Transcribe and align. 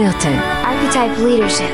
Birte. 0.00 0.28
Archetype 0.64 1.28
Leadership. 1.28 1.68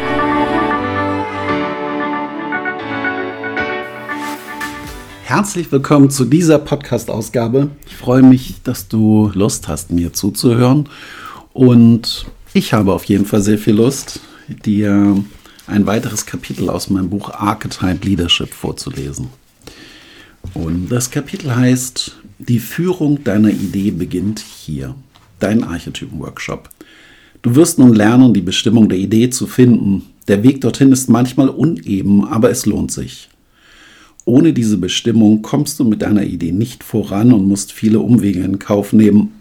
Herzlich 5.22 5.70
willkommen 5.70 6.10
zu 6.10 6.24
dieser 6.24 6.58
Podcast-Ausgabe. 6.58 7.70
Ich 7.86 7.94
freue 7.94 8.24
mich, 8.24 8.54
dass 8.64 8.88
du 8.88 9.30
Lust 9.32 9.68
hast, 9.68 9.92
mir 9.92 10.12
zuzuhören. 10.12 10.88
Und 11.52 12.26
ich 12.52 12.72
habe 12.72 12.94
auf 12.94 13.04
jeden 13.04 13.26
Fall 13.26 13.42
sehr 13.42 13.58
viel 13.58 13.76
Lust, 13.76 14.18
dir 14.48 15.22
ein 15.68 15.86
weiteres 15.86 16.26
Kapitel 16.26 16.68
aus 16.68 16.90
meinem 16.90 17.08
Buch 17.08 17.30
Archetype 17.30 18.04
Leadership 18.04 18.52
vorzulesen. 18.52 19.28
Und 20.52 20.88
das 20.88 21.12
Kapitel 21.12 21.54
heißt, 21.54 22.16
die 22.40 22.58
Führung 22.58 23.22
deiner 23.22 23.50
Idee 23.50 23.92
beginnt 23.92 24.40
hier. 24.40 24.96
Dein 25.38 25.62
Archetypen-Workshop. 25.62 26.70
Du 27.46 27.54
wirst 27.54 27.78
nun 27.78 27.94
lernen, 27.94 28.34
die 28.34 28.40
Bestimmung 28.40 28.88
der 28.88 28.98
Idee 28.98 29.30
zu 29.30 29.46
finden. 29.46 30.02
Der 30.26 30.42
Weg 30.42 30.62
dorthin 30.62 30.90
ist 30.90 31.08
manchmal 31.08 31.48
uneben, 31.48 32.24
aber 32.24 32.50
es 32.50 32.66
lohnt 32.66 32.90
sich. 32.90 33.28
Ohne 34.24 34.52
diese 34.52 34.78
Bestimmung 34.78 35.42
kommst 35.42 35.78
du 35.78 35.84
mit 35.84 36.02
deiner 36.02 36.24
Idee 36.24 36.50
nicht 36.50 36.82
voran 36.82 37.32
und 37.32 37.46
musst 37.46 37.70
viele 37.70 38.00
Umwege 38.00 38.40
in 38.40 38.58
Kauf 38.58 38.92
nehmen. 38.92 39.34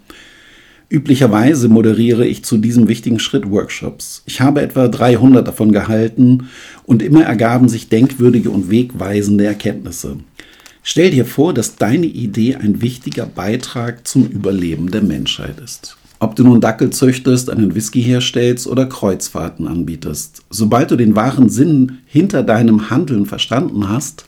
Üblicherweise 0.87 1.67
moderiere 1.67 2.27
ich 2.27 2.45
zu 2.45 2.59
diesem 2.59 2.87
wichtigen 2.87 3.17
Schritt 3.17 3.49
Workshops. 3.49 4.21
Ich 4.27 4.39
habe 4.39 4.61
etwa 4.61 4.87
300 4.87 5.47
davon 5.47 5.71
gehalten 5.71 6.49
und 6.83 7.01
immer 7.01 7.23
ergaben 7.23 7.69
sich 7.69 7.89
denkwürdige 7.89 8.51
und 8.51 8.69
wegweisende 8.69 9.45
Erkenntnisse. 9.45 10.17
Stell 10.83 11.09
dir 11.09 11.25
vor, 11.25 11.55
dass 11.55 11.77
deine 11.77 12.05
Idee 12.05 12.53
ein 12.57 12.83
wichtiger 12.83 13.25
Beitrag 13.25 14.07
zum 14.07 14.27
Überleben 14.27 14.91
der 14.91 15.01
Menschheit 15.01 15.59
ist. 15.59 15.97
Ob 16.19 16.35
du 16.35 16.43
nun 16.43 16.61
Dackel 16.61 16.91
züchtest, 16.91 17.49
einen 17.49 17.75
Whisky 17.75 18.01
herstellst 18.01 18.67
oder 18.67 18.85
Kreuzfahrten 18.85 19.67
anbietest. 19.67 20.43
Sobald 20.49 20.91
du 20.91 20.95
den 20.95 21.15
wahren 21.15 21.49
Sinn 21.49 21.99
hinter 22.05 22.41
deinem 22.41 22.89
Handeln 22.89 23.25
verstanden 23.25 23.89
hast, 23.89 24.25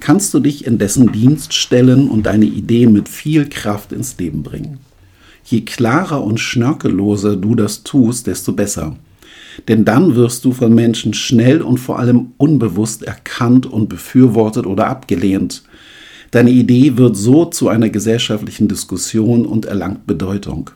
kannst 0.00 0.34
du 0.34 0.40
dich 0.40 0.66
in 0.66 0.78
dessen 0.78 1.12
Dienst 1.12 1.54
stellen 1.54 2.08
und 2.08 2.26
deine 2.26 2.46
Idee 2.46 2.86
mit 2.86 3.08
viel 3.08 3.48
Kraft 3.48 3.92
ins 3.92 4.18
Leben 4.18 4.42
bringen. 4.42 4.78
Je 5.44 5.60
klarer 5.60 6.24
und 6.24 6.40
schnörkelloser 6.40 7.36
du 7.36 7.54
das 7.54 7.84
tust, 7.84 8.26
desto 8.26 8.52
besser. 8.52 8.96
Denn 9.68 9.84
dann 9.84 10.16
wirst 10.16 10.44
du 10.44 10.52
von 10.52 10.74
Menschen 10.74 11.14
schnell 11.14 11.62
und 11.62 11.78
vor 11.78 11.98
allem 11.98 12.32
unbewusst 12.36 13.02
erkannt 13.04 13.64
und 13.64 13.88
befürwortet 13.88 14.66
oder 14.66 14.88
abgelehnt. 14.88 15.62
Deine 16.30 16.50
Idee 16.50 16.96
wird 16.96 17.16
so 17.16 17.46
zu 17.46 17.68
einer 17.68 17.88
gesellschaftlichen 17.88 18.68
Diskussion 18.68 19.46
und 19.46 19.64
erlangt 19.64 20.06
Bedeutung. 20.06 20.70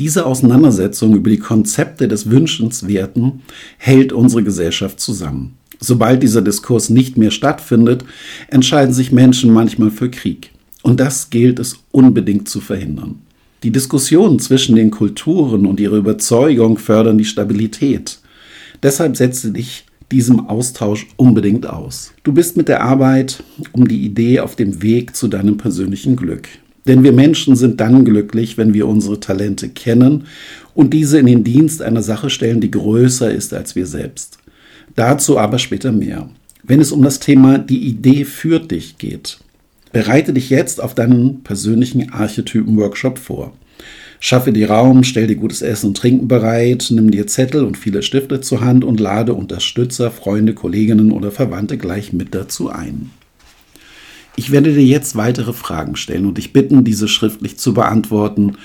Diese 0.00 0.24
Auseinandersetzung 0.24 1.14
über 1.14 1.28
die 1.28 1.38
Konzepte 1.38 2.08
des 2.08 2.30
Wünschenswerten 2.30 3.42
hält 3.76 4.14
unsere 4.14 4.42
Gesellschaft 4.42 4.98
zusammen. 4.98 5.58
Sobald 5.78 6.22
dieser 6.22 6.40
Diskurs 6.40 6.88
nicht 6.88 7.18
mehr 7.18 7.30
stattfindet, 7.30 8.06
entscheiden 8.48 8.94
sich 8.94 9.12
Menschen 9.12 9.52
manchmal 9.52 9.90
für 9.90 10.10
Krieg. 10.10 10.52
Und 10.80 11.00
das 11.00 11.28
gilt 11.28 11.58
es 11.58 11.80
unbedingt 11.90 12.48
zu 12.48 12.62
verhindern. 12.62 13.16
Die 13.62 13.72
Diskussionen 13.72 14.38
zwischen 14.38 14.74
den 14.74 14.90
Kulturen 14.90 15.66
und 15.66 15.78
ihre 15.80 15.98
Überzeugung 15.98 16.78
fördern 16.78 17.18
die 17.18 17.26
Stabilität. 17.26 18.20
Deshalb 18.82 19.18
setze 19.18 19.52
dich 19.52 19.84
diesem 20.10 20.48
Austausch 20.48 21.08
unbedingt 21.18 21.66
aus. 21.66 22.12
Du 22.22 22.32
bist 22.32 22.56
mit 22.56 22.68
der 22.68 22.82
Arbeit 22.82 23.44
um 23.72 23.86
die 23.86 24.02
Idee 24.02 24.40
auf 24.40 24.56
dem 24.56 24.80
Weg 24.80 25.14
zu 25.14 25.28
deinem 25.28 25.58
persönlichen 25.58 26.16
Glück. 26.16 26.48
Denn 26.86 27.04
wir 27.04 27.12
Menschen 27.12 27.56
sind 27.56 27.80
dann 27.80 28.04
glücklich, 28.04 28.56
wenn 28.56 28.72
wir 28.74 28.86
unsere 28.86 29.20
Talente 29.20 29.68
kennen 29.68 30.24
und 30.74 30.94
diese 30.94 31.18
in 31.18 31.26
den 31.26 31.44
Dienst 31.44 31.82
einer 31.82 32.02
Sache 32.02 32.30
stellen, 32.30 32.60
die 32.60 32.70
größer 32.70 33.30
ist 33.30 33.52
als 33.52 33.76
wir 33.76 33.86
selbst. 33.86 34.38
Dazu 34.96 35.38
aber 35.38 35.58
später 35.58 35.92
mehr. 35.92 36.28
Wenn 36.62 36.80
es 36.80 36.92
um 36.92 37.02
das 37.02 37.20
Thema 37.20 37.58
die 37.58 37.86
Idee 37.88 38.24
führt 38.24 38.70
dich 38.70 38.98
geht, 38.98 39.38
bereite 39.92 40.32
dich 40.32 40.50
jetzt 40.50 40.80
auf 40.80 40.94
deinen 40.94 41.42
persönlichen 41.42 42.12
Archetypen-Workshop 42.12 43.18
vor. 43.18 43.52
Schaffe 44.22 44.52
dir 44.52 44.70
Raum, 44.70 45.02
stell 45.02 45.26
dir 45.26 45.36
gutes 45.36 45.62
Essen 45.62 45.88
und 45.88 45.96
Trinken 45.96 46.28
bereit, 46.28 46.88
nimm 46.90 47.10
dir 47.10 47.26
Zettel 47.26 47.64
und 47.64 47.78
viele 47.78 48.02
Stifte 48.02 48.42
zur 48.42 48.60
Hand 48.60 48.84
und 48.84 49.00
lade 49.00 49.32
Unterstützer, 49.32 50.10
Freunde, 50.10 50.52
Kolleginnen 50.52 51.10
oder 51.10 51.30
Verwandte 51.30 51.78
gleich 51.78 52.12
mit 52.12 52.34
dazu 52.34 52.68
ein. 52.68 53.10
Ich 54.36 54.50
werde 54.50 54.72
dir 54.72 54.84
jetzt 54.84 55.16
weitere 55.16 55.52
Fragen 55.52 55.96
stellen 55.96 56.26
und 56.26 56.38
dich 56.38 56.52
bitten, 56.52 56.84
diese 56.84 57.08
schriftlich 57.08 57.58
zu 57.58 57.74
beantworten. 57.74 58.56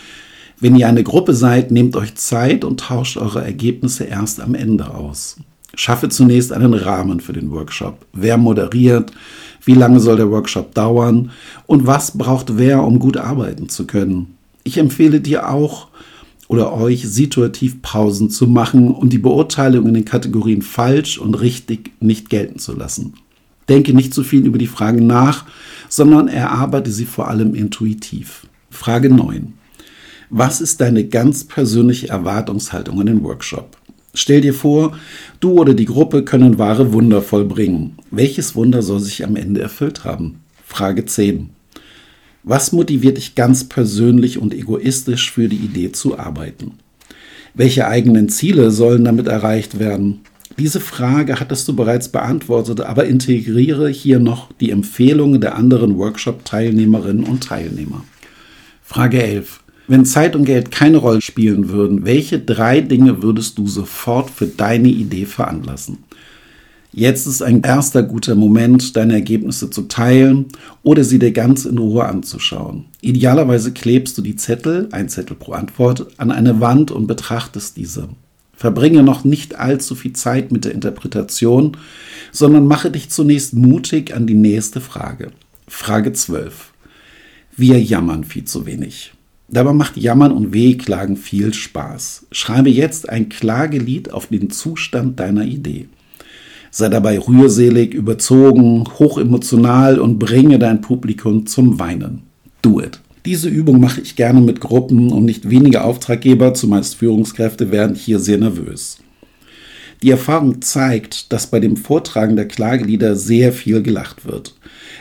Wenn 0.59 0.75
ihr 0.75 0.87
eine 0.87 1.03
Gruppe 1.03 1.33
seid, 1.33 1.71
nehmt 1.71 1.95
euch 1.95 2.15
Zeit 2.15 2.63
und 2.63 2.79
tauscht 2.79 3.17
eure 3.17 3.43
Ergebnisse 3.43 4.05
erst 4.05 4.39
am 4.39 4.55
Ende 4.55 4.93
aus. 4.93 5.37
Schaffe 5.75 6.07
zunächst 6.09 6.53
einen 6.53 6.73
Rahmen 6.73 7.19
für 7.19 7.33
den 7.33 7.51
Workshop. 7.51 8.05
Wer 8.13 8.37
moderiert? 8.37 9.11
Wie 9.65 9.73
lange 9.73 9.99
soll 9.99 10.15
der 10.15 10.31
Workshop 10.31 10.73
dauern? 10.73 11.31
Und 11.65 11.85
was 11.85 12.17
braucht 12.17 12.57
wer, 12.57 12.83
um 12.83 12.99
gut 12.99 13.17
arbeiten 13.17 13.67
zu 13.67 13.85
können? 13.85 14.35
Ich 14.63 14.77
empfehle 14.77 15.19
dir 15.19 15.49
auch 15.49 15.87
oder 16.47 16.73
euch 16.73 17.07
situativ 17.07 17.81
Pausen 17.81 18.29
zu 18.29 18.47
machen 18.47 18.91
und 18.91 19.11
die 19.11 19.17
Beurteilung 19.17 19.87
in 19.87 19.93
den 19.95 20.05
Kategorien 20.05 20.61
falsch 20.61 21.17
und 21.17 21.35
richtig 21.35 21.91
nicht 21.99 22.29
gelten 22.29 22.59
zu 22.59 22.73
lassen. 22.73 23.15
Denke 23.69 23.93
nicht 23.93 24.13
zu 24.13 24.23
viel 24.23 24.45
über 24.45 24.57
die 24.57 24.67
Fragen 24.67 25.07
nach, 25.07 25.45
sondern 25.89 26.27
erarbeite 26.27 26.91
sie 26.91 27.05
vor 27.05 27.27
allem 27.27 27.55
intuitiv. 27.55 28.47
Frage 28.69 29.09
9. 29.09 29.53
Was 30.29 30.61
ist 30.61 30.81
deine 30.81 31.05
ganz 31.05 31.43
persönliche 31.43 32.09
Erwartungshaltung 32.09 32.99
an 32.99 33.05
den 33.05 33.23
Workshop? 33.23 33.77
Stell 34.13 34.41
dir 34.41 34.53
vor, 34.53 34.97
du 35.39 35.51
oder 35.59 35.73
die 35.73 35.85
Gruppe 35.85 36.23
können 36.23 36.57
wahre 36.57 36.93
Wunder 36.93 37.21
vollbringen. 37.21 37.97
Welches 38.11 38.55
Wunder 38.55 38.81
soll 38.81 38.99
sich 38.99 39.23
am 39.25 39.35
Ende 39.35 39.61
erfüllt 39.61 40.03
haben? 40.03 40.39
Frage 40.65 41.05
10. 41.05 41.49
Was 42.43 42.71
motiviert 42.71 43.17
dich 43.17 43.35
ganz 43.35 43.63
persönlich 43.65 44.37
und 44.37 44.53
egoistisch 44.53 45.31
für 45.31 45.49
die 45.49 45.57
Idee 45.57 45.91
zu 45.91 46.17
arbeiten? 46.17 46.73
Welche 47.53 47.87
eigenen 47.87 48.29
Ziele 48.29 48.71
sollen 48.71 49.03
damit 49.03 49.27
erreicht 49.27 49.79
werden? 49.79 50.21
Diese 50.57 50.79
Frage 50.79 51.39
hattest 51.41 51.67
du 51.67 51.75
bereits 51.75 52.07
beantwortet, 52.09 52.79
aber 52.79 53.05
integriere 53.05 53.89
hier 53.89 54.19
noch 54.19 54.53
die 54.53 54.71
Empfehlungen 54.71 55.41
der 55.41 55.55
anderen 55.55 55.97
Workshop-Teilnehmerinnen 55.97 57.25
und 57.25 57.43
Teilnehmer. 57.43 58.05
Frage 58.81 59.21
11. 59.21 59.61
Wenn 59.87 60.05
Zeit 60.05 60.35
und 60.35 60.45
Geld 60.45 60.71
keine 60.71 60.97
Rolle 60.97 61.21
spielen 61.21 61.69
würden, 61.69 62.05
welche 62.05 62.39
drei 62.39 62.79
Dinge 62.79 63.21
würdest 63.21 63.57
du 63.57 63.67
sofort 63.67 64.29
für 64.29 64.47
deine 64.47 64.87
Idee 64.87 65.25
veranlassen? 65.25 65.97
Jetzt 66.93 67.27
ist 67.27 67.41
ein 67.41 67.61
erster 67.61 68.03
guter 68.03 68.35
Moment, 68.35 68.95
deine 68.95 69.15
Ergebnisse 69.15 69.69
zu 69.69 69.81
teilen 69.81 70.45
oder 70.81 71.03
sie 71.03 71.19
dir 71.19 71.33
ganz 71.33 71.65
in 71.65 71.77
Ruhe 71.77 72.05
anzuschauen. 72.05 72.85
Idealerweise 73.01 73.73
klebst 73.73 74.17
du 74.17 74.21
die 74.21 74.37
Zettel, 74.37 74.87
ein 74.93 75.09
Zettel 75.09 75.35
pro 75.35 75.51
Antwort, 75.51 76.07
an 76.17 76.31
eine 76.31 76.61
Wand 76.61 76.91
und 76.91 77.05
betrachtest 77.07 77.75
diese. 77.75 78.07
Verbringe 78.55 79.03
noch 79.03 79.23
nicht 79.23 79.59
allzu 79.59 79.95
viel 79.95 80.13
Zeit 80.13 80.51
mit 80.51 80.65
der 80.65 80.73
Interpretation, 80.73 81.77
sondern 82.31 82.67
mache 82.67 82.91
dich 82.91 83.09
zunächst 83.09 83.53
mutig 83.53 84.15
an 84.15 84.27
die 84.27 84.35
nächste 84.35 84.81
Frage. 84.81 85.31
Frage 85.67 86.13
12. 86.13 86.71
Wir 87.57 87.81
jammern 87.81 88.23
viel 88.23 88.45
zu 88.45 88.65
wenig. 88.65 89.13
Dabei 89.47 89.73
macht 89.73 89.97
Jammern 89.97 90.31
und 90.31 90.53
Wehklagen 90.53 91.17
viel 91.17 91.53
Spaß. 91.53 92.25
Schreibe 92.31 92.69
jetzt 92.69 93.09
ein 93.09 93.29
Klagelied 93.29 94.11
auf 94.11 94.27
den 94.27 94.49
Zustand 94.49 95.19
deiner 95.19 95.45
Idee 95.45 95.87
sei 96.75 96.89
dabei 96.89 97.17
rührselig, 97.17 97.93
überzogen, 97.93 98.83
hochemotional 98.99 99.97
und 99.97 100.19
bringe 100.19 100.59
dein 100.59 100.81
Publikum 100.81 101.45
zum 101.45 101.79
Weinen. 101.79 102.23
Do 102.61 102.81
it. 102.81 102.99
Diese 103.25 103.49
Übung 103.49 103.79
mache 103.79 104.01
ich 104.01 104.15
gerne 104.15 104.39
mit 104.39 104.61
Gruppen 104.61 105.11
und 105.11 105.25
nicht 105.25 105.49
wenige 105.49 105.83
Auftraggeber, 105.83 106.53
zumeist 106.53 106.95
Führungskräfte, 106.95 107.71
werden 107.71 107.95
hier 107.95 108.19
sehr 108.19 108.37
nervös. 108.37 108.99
Die 110.03 110.11
Erfahrung 110.11 110.61
zeigt, 110.61 111.33
dass 111.33 111.47
bei 111.47 111.59
dem 111.59 111.75
Vortragen 111.75 112.35
der 112.35 112.47
Klagelieder 112.47 113.15
sehr 113.15 113.51
viel 113.51 113.81
gelacht 113.81 114.25
wird. 114.25 114.53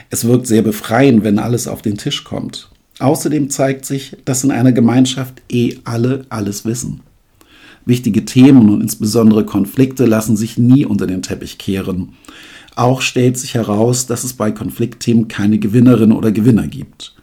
Es 0.09 0.25
wirkt 0.25 0.47
sehr 0.47 0.62
befreiend, 0.62 1.23
wenn 1.23 1.38
alles 1.38 1.69
auf 1.69 1.82
den 1.82 1.99
Tisch 1.99 2.25
kommt. 2.25 2.71
Außerdem 2.99 3.50
zeigt 3.50 3.85
sich, 3.85 4.17
dass 4.25 4.44
in 4.44 4.50
einer 4.50 4.73
Gemeinschaft 4.73 5.43
eh 5.50 5.77
alle 5.85 6.25
alles 6.31 6.65
wissen. 6.65 7.00
Wichtige 7.85 8.25
Themen 8.25 8.70
und 8.70 8.81
insbesondere 8.81 9.44
Konflikte 9.44 10.06
lassen 10.06 10.38
sich 10.38 10.56
nie 10.56 10.87
unter 10.87 11.06
den 11.06 11.20
Teppich 11.20 11.59
kehren. 11.59 12.15
Auch 12.77 13.03
stellt 13.03 13.37
sich 13.37 13.53
heraus, 13.53 14.06
dass 14.06 14.25
es 14.25 14.32
bei 14.32 14.50
Konfliktthemen 14.50 15.29
keine 15.29 15.59
Gewinnerin 15.59 16.12
oder 16.12 16.32
Gewinner 16.32 16.67
gibt. 16.67 17.13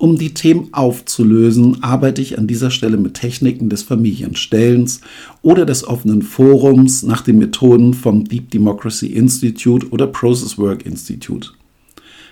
Um 0.00 0.16
die 0.16 0.32
Themen 0.32 0.72
aufzulösen, 0.72 1.82
arbeite 1.82 2.22
ich 2.22 2.38
an 2.38 2.46
dieser 2.46 2.70
Stelle 2.70 2.96
mit 2.96 3.12
Techniken 3.12 3.68
des 3.68 3.82
Familienstellens 3.82 5.02
oder 5.42 5.66
des 5.66 5.86
offenen 5.86 6.22
Forums 6.22 7.02
nach 7.02 7.20
den 7.20 7.36
Methoden 7.36 7.92
vom 7.92 8.24
Deep 8.24 8.50
Democracy 8.50 9.08
Institute 9.08 9.90
oder 9.90 10.06
Process 10.06 10.56
Work 10.56 10.86
Institute. 10.86 11.50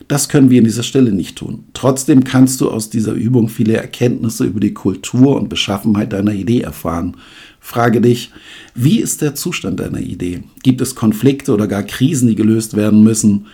Das 0.08 0.30
können 0.30 0.48
wir 0.48 0.60
in 0.60 0.64
dieser 0.64 0.82
Stelle 0.82 1.12
nicht 1.12 1.36
tun. 1.36 1.64
Trotzdem 1.74 2.24
kannst 2.24 2.62
du 2.62 2.70
aus 2.70 2.88
dieser 2.88 3.12
Übung 3.12 3.50
viele 3.50 3.76
Erkenntnisse 3.76 4.46
über 4.46 4.60
die 4.60 4.72
Kultur 4.72 5.36
und 5.36 5.50
Beschaffenheit 5.50 6.14
deiner 6.14 6.32
Idee 6.32 6.62
erfahren. 6.62 7.18
Frage 7.60 8.00
dich, 8.00 8.30
wie 8.74 8.98
ist 8.98 9.20
der 9.20 9.34
Zustand 9.34 9.78
deiner 9.78 10.00
Idee? 10.00 10.42
Gibt 10.62 10.80
es 10.80 10.94
Konflikte 10.94 11.52
oder 11.52 11.66
gar 11.66 11.82
Krisen, 11.82 12.28
die 12.28 12.34
gelöst 12.34 12.76
werden 12.76 13.02
müssen? 13.04 13.44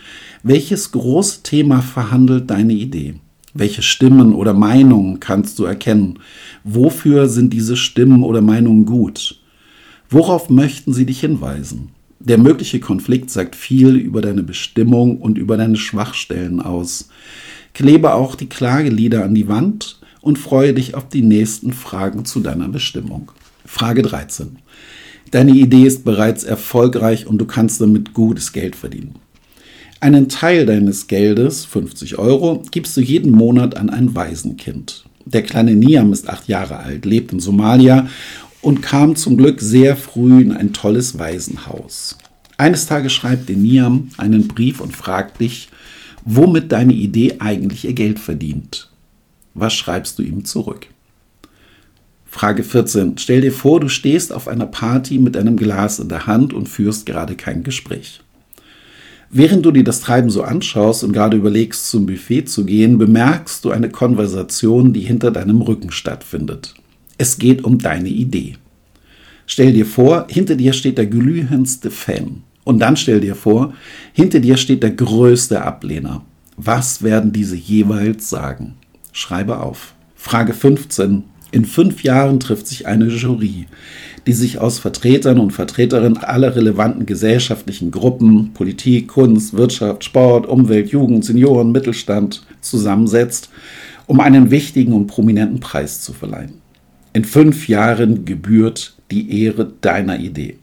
Welches 0.44 0.92
große 0.92 1.42
Thema 1.42 1.82
verhandelt 1.82 2.48
deine 2.48 2.74
Idee? 2.74 3.16
Welche 3.56 3.82
Stimmen 3.82 4.34
oder 4.34 4.52
Meinungen 4.52 5.20
kannst 5.20 5.60
du 5.60 5.64
erkennen? 5.64 6.18
Wofür 6.64 7.28
sind 7.28 7.52
diese 7.52 7.76
Stimmen 7.76 8.24
oder 8.24 8.40
Meinungen 8.40 8.84
gut? 8.84 9.40
Worauf 10.10 10.50
möchten 10.50 10.92
sie 10.92 11.06
dich 11.06 11.20
hinweisen? 11.20 11.90
Der 12.18 12.36
mögliche 12.36 12.80
Konflikt 12.80 13.30
sagt 13.30 13.54
viel 13.54 13.94
über 13.94 14.22
deine 14.22 14.42
Bestimmung 14.42 15.18
und 15.20 15.38
über 15.38 15.56
deine 15.56 15.76
Schwachstellen 15.76 16.60
aus. 16.60 17.10
Klebe 17.74 18.14
auch 18.14 18.34
die 18.34 18.48
Klagelieder 18.48 19.24
an 19.24 19.36
die 19.36 19.46
Wand 19.46 20.00
und 20.20 20.38
freue 20.38 20.74
dich 20.74 20.96
auf 20.96 21.08
die 21.08 21.22
nächsten 21.22 21.72
Fragen 21.72 22.24
zu 22.24 22.40
deiner 22.40 22.68
Bestimmung. 22.68 23.30
Frage 23.64 24.02
13. 24.02 24.56
Deine 25.30 25.52
Idee 25.52 25.84
ist 25.84 26.04
bereits 26.04 26.42
erfolgreich 26.42 27.26
und 27.28 27.38
du 27.38 27.44
kannst 27.44 27.80
damit 27.80 28.14
gutes 28.14 28.52
Geld 28.52 28.74
verdienen. 28.74 29.14
Einen 30.04 30.28
Teil 30.28 30.66
deines 30.66 31.06
Geldes, 31.06 31.64
50 31.64 32.18
Euro, 32.18 32.62
gibst 32.70 32.94
du 32.94 33.00
jeden 33.00 33.32
Monat 33.32 33.78
an 33.78 33.88
ein 33.88 34.14
Waisenkind. 34.14 35.06
Der 35.24 35.42
kleine 35.42 35.74
Niam 35.74 36.12
ist 36.12 36.28
acht 36.28 36.46
Jahre 36.46 36.76
alt, 36.76 37.06
lebt 37.06 37.32
in 37.32 37.40
Somalia 37.40 38.06
und 38.60 38.82
kam 38.82 39.16
zum 39.16 39.38
Glück 39.38 39.62
sehr 39.62 39.96
früh 39.96 40.42
in 40.42 40.52
ein 40.52 40.74
tolles 40.74 41.18
Waisenhaus. 41.18 42.18
Eines 42.58 42.84
Tages 42.84 43.14
schreibt 43.14 43.48
der 43.48 43.56
Niam 43.56 44.10
einen 44.18 44.46
Brief 44.46 44.82
und 44.82 44.94
fragt 44.94 45.40
dich, 45.40 45.70
womit 46.26 46.70
deine 46.70 46.92
Idee 46.92 47.36
eigentlich 47.38 47.86
ihr 47.86 47.94
Geld 47.94 48.18
verdient. 48.18 48.90
Was 49.54 49.72
schreibst 49.72 50.18
du 50.18 50.22
ihm 50.22 50.44
zurück? 50.44 50.86
Frage 52.26 52.62
14. 52.62 53.16
Stell 53.16 53.40
dir 53.40 53.52
vor, 53.52 53.80
du 53.80 53.88
stehst 53.88 54.34
auf 54.34 54.48
einer 54.48 54.66
Party 54.66 55.18
mit 55.18 55.34
einem 55.34 55.56
Glas 55.56 55.98
in 55.98 56.10
der 56.10 56.26
Hand 56.26 56.52
und 56.52 56.68
führst 56.68 57.06
gerade 57.06 57.36
kein 57.36 57.62
Gespräch. 57.62 58.20
Während 59.36 59.66
du 59.66 59.72
dir 59.72 59.82
das 59.82 60.00
Treiben 60.00 60.30
so 60.30 60.44
anschaust 60.44 61.02
und 61.02 61.12
gerade 61.12 61.36
überlegst, 61.36 61.90
zum 61.90 62.06
Buffet 62.06 62.44
zu 62.44 62.64
gehen, 62.64 62.98
bemerkst 62.98 63.64
du 63.64 63.72
eine 63.72 63.90
Konversation, 63.90 64.92
die 64.92 65.00
hinter 65.00 65.32
deinem 65.32 65.60
Rücken 65.60 65.90
stattfindet. 65.90 66.72
Es 67.18 67.36
geht 67.36 67.64
um 67.64 67.78
deine 67.78 68.10
Idee. 68.10 68.54
Stell 69.46 69.72
dir 69.72 69.86
vor, 69.86 70.28
hinter 70.30 70.54
dir 70.54 70.72
steht 70.72 70.98
der 70.98 71.06
glühendste 71.06 71.90
Fan. 71.90 72.44
Und 72.62 72.78
dann 72.78 72.96
stell 72.96 73.20
dir 73.20 73.34
vor, 73.34 73.74
hinter 74.12 74.38
dir 74.38 74.56
steht 74.56 74.84
der 74.84 74.92
größte 74.92 75.62
Ablehner. 75.62 76.22
Was 76.56 77.02
werden 77.02 77.32
diese 77.32 77.56
jeweils 77.56 78.30
sagen? 78.30 78.74
Schreibe 79.10 79.58
auf. 79.58 79.94
Frage 80.14 80.54
15. 80.54 81.24
In 81.54 81.64
fünf 81.64 82.02
Jahren 82.02 82.40
trifft 82.40 82.66
sich 82.66 82.88
eine 82.88 83.06
Jury, 83.06 83.66
die 84.26 84.32
sich 84.32 84.58
aus 84.58 84.80
Vertretern 84.80 85.38
und 85.38 85.52
Vertreterinnen 85.52 86.16
aller 86.16 86.56
relevanten 86.56 87.06
gesellschaftlichen 87.06 87.92
Gruppen, 87.92 88.52
Politik, 88.54 89.06
Kunst, 89.06 89.54
Wirtschaft, 89.54 90.02
Sport, 90.02 90.48
Umwelt, 90.48 90.90
Jugend, 90.90 91.24
Senioren, 91.24 91.70
Mittelstand 91.70 92.44
zusammensetzt, 92.60 93.50
um 94.08 94.18
einen 94.18 94.50
wichtigen 94.50 94.94
und 94.94 95.06
prominenten 95.06 95.60
Preis 95.60 96.00
zu 96.00 96.12
verleihen. 96.12 96.54
In 97.12 97.24
fünf 97.24 97.68
Jahren 97.68 98.24
gebührt 98.24 98.96
die 99.12 99.44
Ehre 99.44 99.70
deiner 99.80 100.18
Idee. 100.18 100.58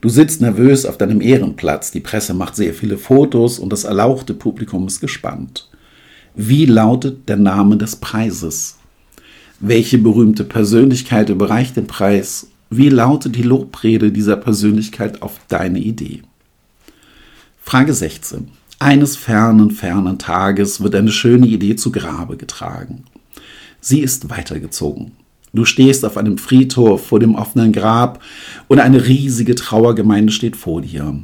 Du 0.00 0.08
sitzt 0.08 0.40
nervös 0.40 0.86
auf 0.86 0.96
deinem 0.96 1.20
Ehrenplatz, 1.20 1.90
die 1.90 2.00
Presse 2.00 2.32
macht 2.32 2.56
sehr 2.56 2.72
viele 2.72 2.96
Fotos 2.96 3.58
und 3.58 3.70
das 3.70 3.84
erlauchte 3.84 4.32
Publikum 4.32 4.86
ist 4.86 5.02
gespannt. 5.02 5.68
Wie 6.34 6.64
lautet 6.64 7.28
der 7.28 7.36
Name 7.36 7.76
des 7.76 7.96
Preises? 7.96 8.75
Welche 9.60 9.96
berühmte 9.96 10.44
Persönlichkeit 10.44 11.30
überreicht 11.30 11.76
den 11.76 11.86
Preis? 11.86 12.48
Wie 12.68 12.90
lautet 12.90 13.36
die 13.36 13.42
Lobrede 13.42 14.12
dieser 14.12 14.36
Persönlichkeit 14.36 15.22
auf 15.22 15.40
deine 15.48 15.78
Idee? 15.78 16.22
Frage 17.62 17.94
16. 17.94 18.48
Eines 18.78 19.16
fernen, 19.16 19.70
fernen 19.70 20.18
Tages 20.18 20.82
wird 20.82 20.94
eine 20.94 21.10
schöne 21.10 21.46
Idee 21.46 21.74
zu 21.74 21.90
Grabe 21.90 22.36
getragen. 22.36 23.04
Sie 23.80 24.00
ist 24.00 24.28
weitergezogen. 24.28 25.12
Du 25.54 25.64
stehst 25.64 26.04
auf 26.04 26.18
einem 26.18 26.36
Friedhof 26.36 27.06
vor 27.06 27.18
dem 27.18 27.34
offenen 27.34 27.72
Grab 27.72 28.22
und 28.68 28.78
eine 28.78 29.06
riesige 29.06 29.54
Trauergemeinde 29.54 30.32
steht 30.32 30.56
vor 30.56 30.82
dir. 30.82 31.18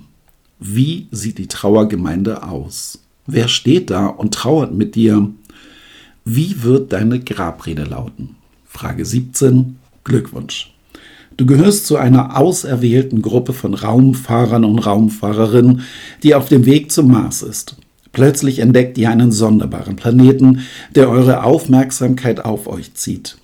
Wie 0.59 1.09
sieht 1.11 1.37
die 1.37 1.49
Trauergemeinde 1.49 2.45
aus? 2.45 3.01
Wer 3.27 3.49
steht 3.49 3.91
da 3.91 4.07
und 4.07 4.33
trauert 4.33 4.73
mit 4.73 4.95
dir? 4.95 5.29
Wie 6.25 6.63
wird 6.63 6.93
deine 6.93 7.19
Grabrede 7.19 7.83
lauten? 7.83 8.37
Frage 8.65 9.05
17. 9.05 9.79
Glückwunsch. 10.05 10.73
Du 11.37 11.47
gehörst 11.47 11.87
zu 11.87 11.97
einer 11.97 12.39
auserwählten 12.39 13.23
Gruppe 13.23 13.53
von 13.53 13.75
Raumfahrern 13.75 14.65
und 14.65 14.79
Raumfahrerinnen, 14.79 15.81
die 16.23 16.37
auf 16.37 16.49
dem 16.49 16.65
Weg 16.65 16.93
zum 16.93 17.09
Mars 17.11 17.43
ist. 17.43 17.77
Plötzlich 18.13 18.61
entdeckt 18.61 18.99
ihr 18.99 19.11
einen 19.11 19.33
sonderbaren 19.33 19.97
Planeten, 19.97 20.61
der 20.95 21.11
eure 21.11 21.43
Aufmerksamkeit 21.43 22.45
auf 22.45 22.69
euch 22.69 22.95
zieht. 22.95 23.39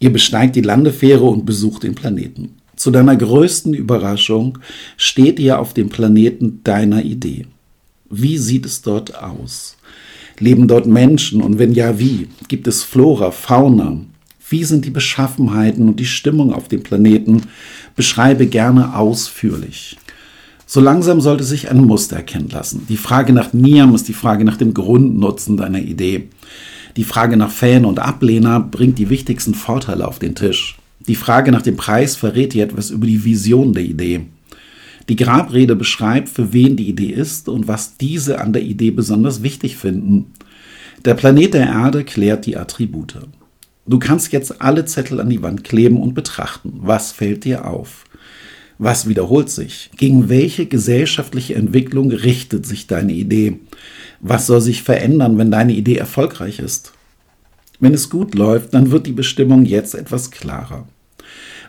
Ihr 0.00 0.12
besteigt 0.12 0.56
die 0.56 0.62
Landefähre 0.62 1.24
und 1.24 1.46
besucht 1.46 1.84
den 1.84 1.94
Planeten. 1.94 2.56
Zu 2.74 2.90
deiner 2.90 3.14
größten 3.14 3.74
Überraschung 3.74 4.58
steht 4.96 5.38
ihr 5.38 5.60
auf 5.60 5.72
dem 5.72 5.88
Planeten 5.88 6.62
deiner 6.64 7.04
Idee. 7.04 7.46
Wie 8.10 8.38
sieht 8.38 8.66
es 8.66 8.82
dort 8.82 9.22
aus? 9.22 9.76
Leben 10.38 10.68
dort 10.68 10.86
Menschen 10.86 11.40
und 11.40 11.58
wenn 11.58 11.72
ja, 11.72 11.98
wie? 11.98 12.28
Gibt 12.48 12.66
es 12.66 12.82
Flora, 12.82 13.30
Fauna? 13.30 13.98
Wie 14.48 14.64
sind 14.64 14.84
die 14.84 14.90
Beschaffenheiten 14.90 15.88
und 15.88 16.00
die 16.00 16.06
Stimmung 16.06 16.52
auf 16.52 16.68
dem 16.68 16.82
Planeten? 16.82 17.42
Beschreibe 17.96 18.46
gerne 18.46 18.96
ausführlich. 18.96 19.96
So 20.66 20.80
langsam 20.80 21.20
sollte 21.20 21.44
sich 21.44 21.70
ein 21.70 21.84
Muster 21.84 22.16
erkennen 22.16 22.48
lassen. 22.50 22.86
Die 22.88 22.96
Frage 22.96 23.32
nach 23.32 23.52
Niam 23.52 23.94
ist 23.94 24.08
die 24.08 24.14
Frage 24.14 24.44
nach 24.44 24.56
dem 24.56 24.74
Grundnutzen 24.74 25.56
deiner 25.56 25.80
Idee. 25.80 26.28
Die 26.96 27.04
Frage 27.04 27.36
nach 27.36 27.50
Fan 27.50 27.84
und 27.84 27.98
Ablehner 27.98 28.60
bringt 28.60 28.98
die 28.98 29.10
wichtigsten 29.10 29.54
Vorteile 29.54 30.06
auf 30.06 30.18
den 30.18 30.34
Tisch. 30.34 30.76
Die 31.06 31.16
Frage 31.16 31.52
nach 31.52 31.62
dem 31.62 31.76
Preis 31.76 32.16
verrät 32.16 32.54
dir 32.54 32.64
etwas 32.64 32.90
über 32.90 33.06
die 33.06 33.24
Vision 33.24 33.72
der 33.72 33.84
Idee. 33.84 34.26
Die 35.08 35.16
Grabrede 35.16 35.76
beschreibt, 35.76 36.28
für 36.28 36.52
wen 36.52 36.76
die 36.76 36.88
Idee 36.88 37.10
ist 37.10 37.48
und 37.48 37.68
was 37.68 37.96
diese 37.96 38.40
an 38.40 38.52
der 38.52 38.62
Idee 38.62 38.90
besonders 38.90 39.42
wichtig 39.42 39.76
finden. 39.76 40.32
Der 41.04 41.14
Planet 41.14 41.54
der 41.54 41.66
Erde 41.66 42.04
klärt 42.04 42.46
die 42.46 42.56
Attribute. 42.56 43.18
Du 43.86 43.98
kannst 43.98 44.32
jetzt 44.32 44.62
alle 44.62 44.86
Zettel 44.86 45.20
an 45.20 45.28
die 45.28 45.42
Wand 45.42 45.62
kleben 45.62 46.00
und 46.00 46.14
betrachten. 46.14 46.72
Was 46.76 47.12
fällt 47.12 47.44
dir 47.44 47.66
auf? 47.66 48.04
Was 48.78 49.06
wiederholt 49.08 49.50
sich? 49.50 49.90
Gegen 49.96 50.30
welche 50.30 50.66
gesellschaftliche 50.66 51.54
Entwicklung 51.54 52.10
richtet 52.10 52.64
sich 52.64 52.86
deine 52.86 53.12
Idee? 53.12 53.58
Was 54.20 54.46
soll 54.46 54.62
sich 54.62 54.82
verändern, 54.82 55.36
wenn 55.36 55.50
deine 55.50 55.74
Idee 55.74 55.96
erfolgreich 55.96 56.58
ist? 56.58 56.92
Wenn 57.78 57.92
es 57.92 58.08
gut 58.08 58.34
läuft, 58.34 58.72
dann 58.72 58.90
wird 58.90 59.06
die 59.06 59.12
Bestimmung 59.12 59.66
jetzt 59.66 59.94
etwas 59.94 60.30
klarer. 60.30 60.88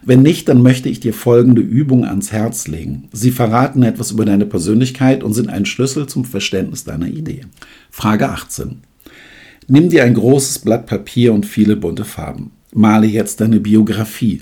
Wenn 0.05 0.21
nicht, 0.21 0.47
dann 0.47 0.61
möchte 0.61 0.87
ich 0.87 0.99
dir 0.99 1.13
folgende 1.13 1.61
Übung 1.61 2.05
ans 2.05 2.31
Herz 2.31 2.67
legen. 2.67 3.09
Sie 3.11 3.31
verraten 3.31 3.81
etwas 3.81 4.11
über 4.11 4.23
deine 4.23 4.45
Persönlichkeit 4.45 5.23
und 5.23 5.33
sind 5.33 5.49
ein 5.49 5.65
Schlüssel 5.65 6.05
zum 6.05 6.25
Verständnis 6.25 6.83
deiner 6.83 7.07
Idee. 7.07 7.41
Frage 7.89 8.29
18. 8.29 8.81
Nimm 9.67 9.89
dir 9.89 10.03
ein 10.03 10.13
großes 10.13 10.59
Blatt 10.59 10.85
Papier 10.85 11.33
und 11.33 11.47
viele 11.47 11.75
bunte 11.75 12.05
Farben. 12.05 12.51
Male 12.71 13.07
jetzt 13.07 13.41
deine 13.41 13.59
Biografie. 13.59 14.41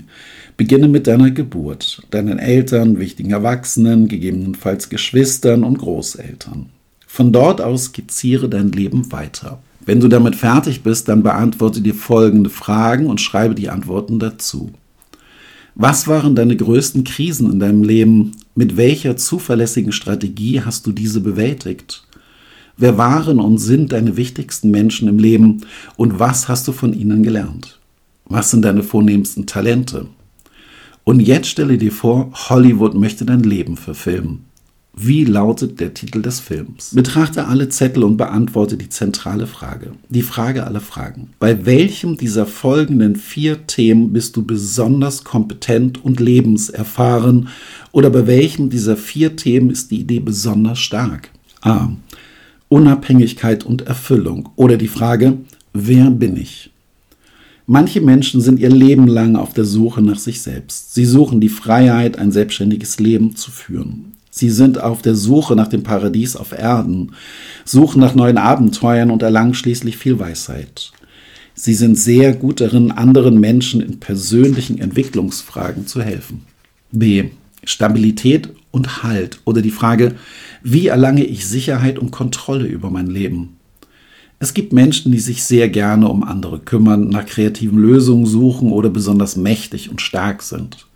Beginne 0.58 0.86
mit 0.86 1.06
deiner 1.06 1.30
Geburt, 1.30 2.02
deinen 2.10 2.38
Eltern, 2.38 2.98
wichtigen 2.98 3.30
Erwachsenen, 3.30 4.06
gegebenenfalls 4.06 4.90
Geschwistern 4.90 5.64
und 5.64 5.78
Großeltern. 5.78 6.66
Von 7.06 7.32
dort 7.32 7.62
aus 7.62 7.86
skizziere 7.86 8.50
dein 8.50 8.70
Leben 8.70 9.10
weiter. 9.12 9.62
Wenn 9.86 10.00
du 10.00 10.08
damit 10.08 10.36
fertig 10.36 10.82
bist, 10.82 11.08
dann 11.08 11.22
beantworte 11.22 11.80
dir 11.80 11.94
folgende 11.94 12.50
Fragen 12.50 13.06
und 13.06 13.20
schreibe 13.20 13.54
die 13.54 13.70
Antworten 13.70 14.18
dazu. 14.18 14.72
Was 15.76 16.06
waren 16.06 16.36
deine 16.36 16.56
größten 16.56 17.02
Krisen 17.02 17.50
in 17.50 17.58
deinem 17.58 17.82
Leben? 17.82 18.32
Mit 18.54 18.76
welcher 18.76 19.16
zuverlässigen 19.16 19.90
Strategie 19.90 20.60
hast 20.60 20.86
du 20.86 20.92
diese 20.92 21.20
bewältigt? 21.20 22.06
Wer 22.76 22.96
waren 22.96 23.40
und 23.40 23.58
sind 23.58 23.90
deine 23.90 24.16
wichtigsten 24.16 24.70
Menschen 24.70 25.08
im 25.08 25.18
Leben 25.18 25.62
und 25.96 26.20
was 26.20 26.48
hast 26.48 26.68
du 26.68 26.72
von 26.72 26.92
ihnen 26.92 27.24
gelernt? 27.24 27.80
Was 28.26 28.52
sind 28.52 28.62
deine 28.62 28.84
vornehmsten 28.84 29.46
Talente? 29.46 30.06
Und 31.02 31.20
jetzt 31.20 31.48
stelle 31.48 31.76
dir 31.76 31.92
vor, 31.92 32.30
Hollywood 32.48 32.94
möchte 32.94 33.24
dein 33.24 33.42
Leben 33.42 33.76
verfilmen. 33.76 34.44
Wie 34.96 35.24
lautet 35.24 35.80
der 35.80 35.92
Titel 35.92 36.22
des 36.22 36.38
Films? 36.38 36.92
Betrachte 36.94 37.48
alle 37.48 37.68
Zettel 37.68 38.04
und 38.04 38.16
beantworte 38.16 38.76
die 38.76 38.88
zentrale 38.88 39.48
Frage. 39.48 39.92
Die 40.08 40.22
Frage 40.22 40.64
aller 40.64 40.80
Fragen. 40.80 41.30
Bei 41.40 41.66
welchem 41.66 42.16
dieser 42.16 42.46
folgenden 42.46 43.16
vier 43.16 43.66
Themen 43.66 44.12
bist 44.12 44.36
du 44.36 44.44
besonders 44.44 45.24
kompetent 45.24 46.04
und 46.04 46.20
lebenserfahren? 46.20 47.48
Oder 47.90 48.08
bei 48.10 48.28
welchem 48.28 48.70
dieser 48.70 48.96
vier 48.96 49.34
Themen 49.34 49.70
ist 49.70 49.90
die 49.90 50.00
Idee 50.00 50.20
besonders 50.20 50.78
stark? 50.78 51.30
A. 51.60 51.88
Unabhängigkeit 52.68 53.64
und 53.64 53.82
Erfüllung 53.82 54.50
oder 54.54 54.76
die 54.76 54.88
Frage, 54.88 55.38
wer 55.72 56.10
bin 56.10 56.36
ich? 56.36 56.70
Manche 57.66 58.00
Menschen 58.00 58.40
sind 58.40 58.60
ihr 58.60 58.70
Leben 58.70 59.08
lang 59.08 59.34
auf 59.34 59.54
der 59.54 59.64
Suche 59.64 60.02
nach 60.02 60.18
sich 60.18 60.40
selbst. 60.40 60.94
Sie 60.94 61.04
suchen 61.04 61.40
die 61.40 61.48
Freiheit, 61.48 62.18
ein 62.18 62.30
selbstständiges 62.30 63.00
Leben 63.00 63.34
zu 63.34 63.50
führen. 63.50 64.13
Sie 64.36 64.50
sind 64.50 64.82
auf 64.82 65.00
der 65.00 65.14
Suche 65.14 65.54
nach 65.54 65.68
dem 65.68 65.84
Paradies 65.84 66.34
auf 66.34 66.50
Erden, 66.50 67.12
suchen 67.64 68.00
nach 68.00 68.16
neuen 68.16 68.36
Abenteuern 68.36 69.12
und 69.12 69.22
erlangen 69.22 69.54
schließlich 69.54 69.96
viel 69.96 70.18
Weisheit. 70.18 70.90
Sie 71.54 71.72
sind 71.72 71.96
sehr 71.96 72.34
gut 72.34 72.60
darin, 72.60 72.90
anderen 72.90 73.38
Menschen 73.38 73.80
in 73.80 74.00
persönlichen 74.00 74.80
Entwicklungsfragen 74.80 75.86
zu 75.86 76.02
helfen. 76.02 76.42
B. 76.90 77.26
Stabilität 77.62 78.48
und 78.72 79.04
Halt 79.04 79.38
oder 79.44 79.62
die 79.62 79.70
Frage, 79.70 80.16
wie 80.64 80.88
erlange 80.88 81.22
ich 81.22 81.46
Sicherheit 81.46 82.00
und 82.00 82.10
Kontrolle 82.10 82.66
über 82.66 82.90
mein 82.90 83.06
Leben? 83.06 83.58
Es 84.40 84.52
gibt 84.52 84.72
Menschen, 84.72 85.12
die 85.12 85.20
sich 85.20 85.44
sehr 85.44 85.68
gerne 85.68 86.08
um 86.08 86.24
andere 86.24 86.58
kümmern, 86.58 87.08
nach 87.08 87.26
kreativen 87.26 87.78
Lösungen 87.78 88.26
suchen 88.26 88.72
oder 88.72 88.90
besonders 88.90 89.36
mächtig 89.36 89.90
und 89.90 90.00
stark 90.00 90.42
sind. 90.42 90.88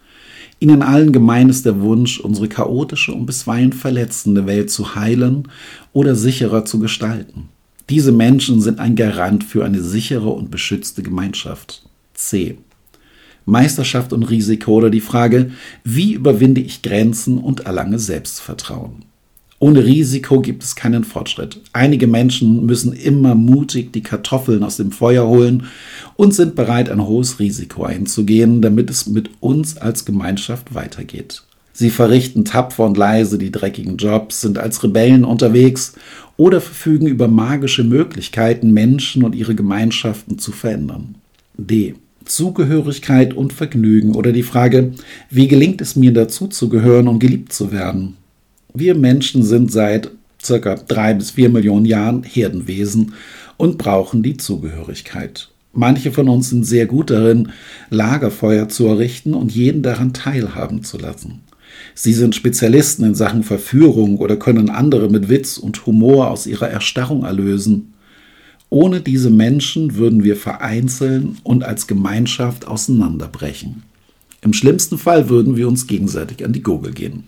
Ihnen 0.60 0.82
allen 0.82 1.12
gemein 1.12 1.48
ist 1.48 1.66
der 1.66 1.80
Wunsch, 1.80 2.18
unsere 2.18 2.48
chaotische 2.48 3.12
und 3.12 3.26
bisweilen 3.26 3.72
verletzende 3.72 4.46
Welt 4.46 4.70
zu 4.70 4.96
heilen 4.96 5.48
oder 5.92 6.14
sicherer 6.14 6.64
zu 6.64 6.80
gestalten. 6.80 7.48
Diese 7.88 8.12
Menschen 8.12 8.60
sind 8.60 8.80
ein 8.80 8.96
Garant 8.96 9.44
für 9.44 9.64
eine 9.64 9.82
sichere 9.82 10.28
und 10.30 10.50
beschützte 10.50 11.02
Gemeinschaft. 11.02 11.88
C. 12.12 12.58
Meisterschaft 13.46 14.12
und 14.12 14.24
Risiko 14.24 14.72
oder 14.72 14.90
die 14.90 15.00
Frage, 15.00 15.52
wie 15.84 16.12
überwinde 16.12 16.60
ich 16.60 16.82
Grenzen 16.82 17.38
und 17.38 17.60
erlange 17.60 17.98
Selbstvertrauen. 17.98 19.04
Ohne 19.60 19.84
Risiko 19.84 20.40
gibt 20.40 20.62
es 20.62 20.76
keinen 20.76 21.02
Fortschritt. 21.02 21.60
Einige 21.72 22.06
Menschen 22.06 22.64
müssen 22.64 22.92
immer 22.92 23.34
mutig 23.34 23.92
die 23.92 24.02
Kartoffeln 24.02 24.62
aus 24.62 24.76
dem 24.76 24.92
Feuer 24.92 25.26
holen 25.26 25.64
und 26.14 26.32
sind 26.32 26.54
bereit, 26.54 26.88
ein 26.88 27.04
hohes 27.04 27.40
Risiko 27.40 27.82
einzugehen, 27.82 28.62
damit 28.62 28.88
es 28.88 29.08
mit 29.08 29.30
uns 29.40 29.76
als 29.76 30.04
Gemeinschaft 30.04 30.74
weitergeht. 30.74 31.42
Sie 31.72 31.90
verrichten 31.90 32.44
tapfer 32.44 32.84
und 32.84 32.96
leise 32.96 33.38
die 33.38 33.52
dreckigen 33.52 33.96
Jobs, 33.96 34.40
sind 34.40 34.58
als 34.58 34.82
Rebellen 34.82 35.24
unterwegs 35.24 35.94
oder 36.36 36.60
verfügen 36.60 37.06
über 37.06 37.26
magische 37.26 37.84
Möglichkeiten, 37.84 38.72
Menschen 38.72 39.24
und 39.24 39.34
ihre 39.34 39.56
Gemeinschaften 39.56 40.38
zu 40.38 40.52
verändern. 40.52 41.16
D. 41.56 41.94
Zugehörigkeit 42.24 43.34
und 43.34 43.52
Vergnügen 43.52 44.14
oder 44.14 44.32
die 44.32 44.42
Frage, 44.42 44.92
wie 45.30 45.48
gelingt 45.48 45.80
es 45.80 45.96
mir 45.96 46.12
dazuzugehören 46.12 47.08
und 47.08 47.18
geliebt 47.18 47.52
zu 47.52 47.72
werden? 47.72 48.16
Wir 48.74 48.94
Menschen 48.94 49.42
sind 49.42 49.72
seit 49.72 50.10
circa 50.42 50.76
drei 50.76 51.14
bis 51.14 51.32
vier 51.32 51.48
Millionen 51.48 51.86
Jahren 51.86 52.22
Herdenwesen 52.22 53.14
und 53.56 53.78
brauchen 53.78 54.22
die 54.22 54.36
Zugehörigkeit. 54.36 55.48
Manche 55.72 56.12
von 56.12 56.28
uns 56.28 56.50
sind 56.50 56.64
sehr 56.64 56.86
gut 56.86 57.10
darin, 57.10 57.50
Lagerfeuer 57.90 58.68
zu 58.68 58.86
errichten 58.86 59.34
und 59.34 59.52
jeden 59.52 59.82
daran 59.82 60.12
teilhaben 60.12 60.82
zu 60.84 60.98
lassen. 60.98 61.40
Sie 61.94 62.12
sind 62.12 62.34
Spezialisten 62.34 63.04
in 63.04 63.14
Sachen 63.14 63.42
Verführung 63.42 64.18
oder 64.18 64.36
können 64.36 64.70
andere 64.70 65.08
mit 65.08 65.28
Witz 65.28 65.58
und 65.58 65.86
Humor 65.86 66.30
aus 66.30 66.46
ihrer 66.46 66.68
Erstarrung 66.68 67.24
erlösen. 67.24 67.94
Ohne 68.70 69.00
diese 69.00 69.30
Menschen 69.30 69.96
würden 69.96 70.24
wir 70.24 70.36
vereinzeln 70.36 71.38
und 71.42 71.64
als 71.64 71.86
Gemeinschaft 71.86 72.66
auseinanderbrechen. 72.66 73.82
Im 74.42 74.52
schlimmsten 74.52 74.98
Fall 74.98 75.28
würden 75.28 75.56
wir 75.56 75.68
uns 75.68 75.86
gegenseitig 75.86 76.44
an 76.44 76.52
die 76.52 76.62
Gurgel 76.62 76.92
gehen 76.92 77.24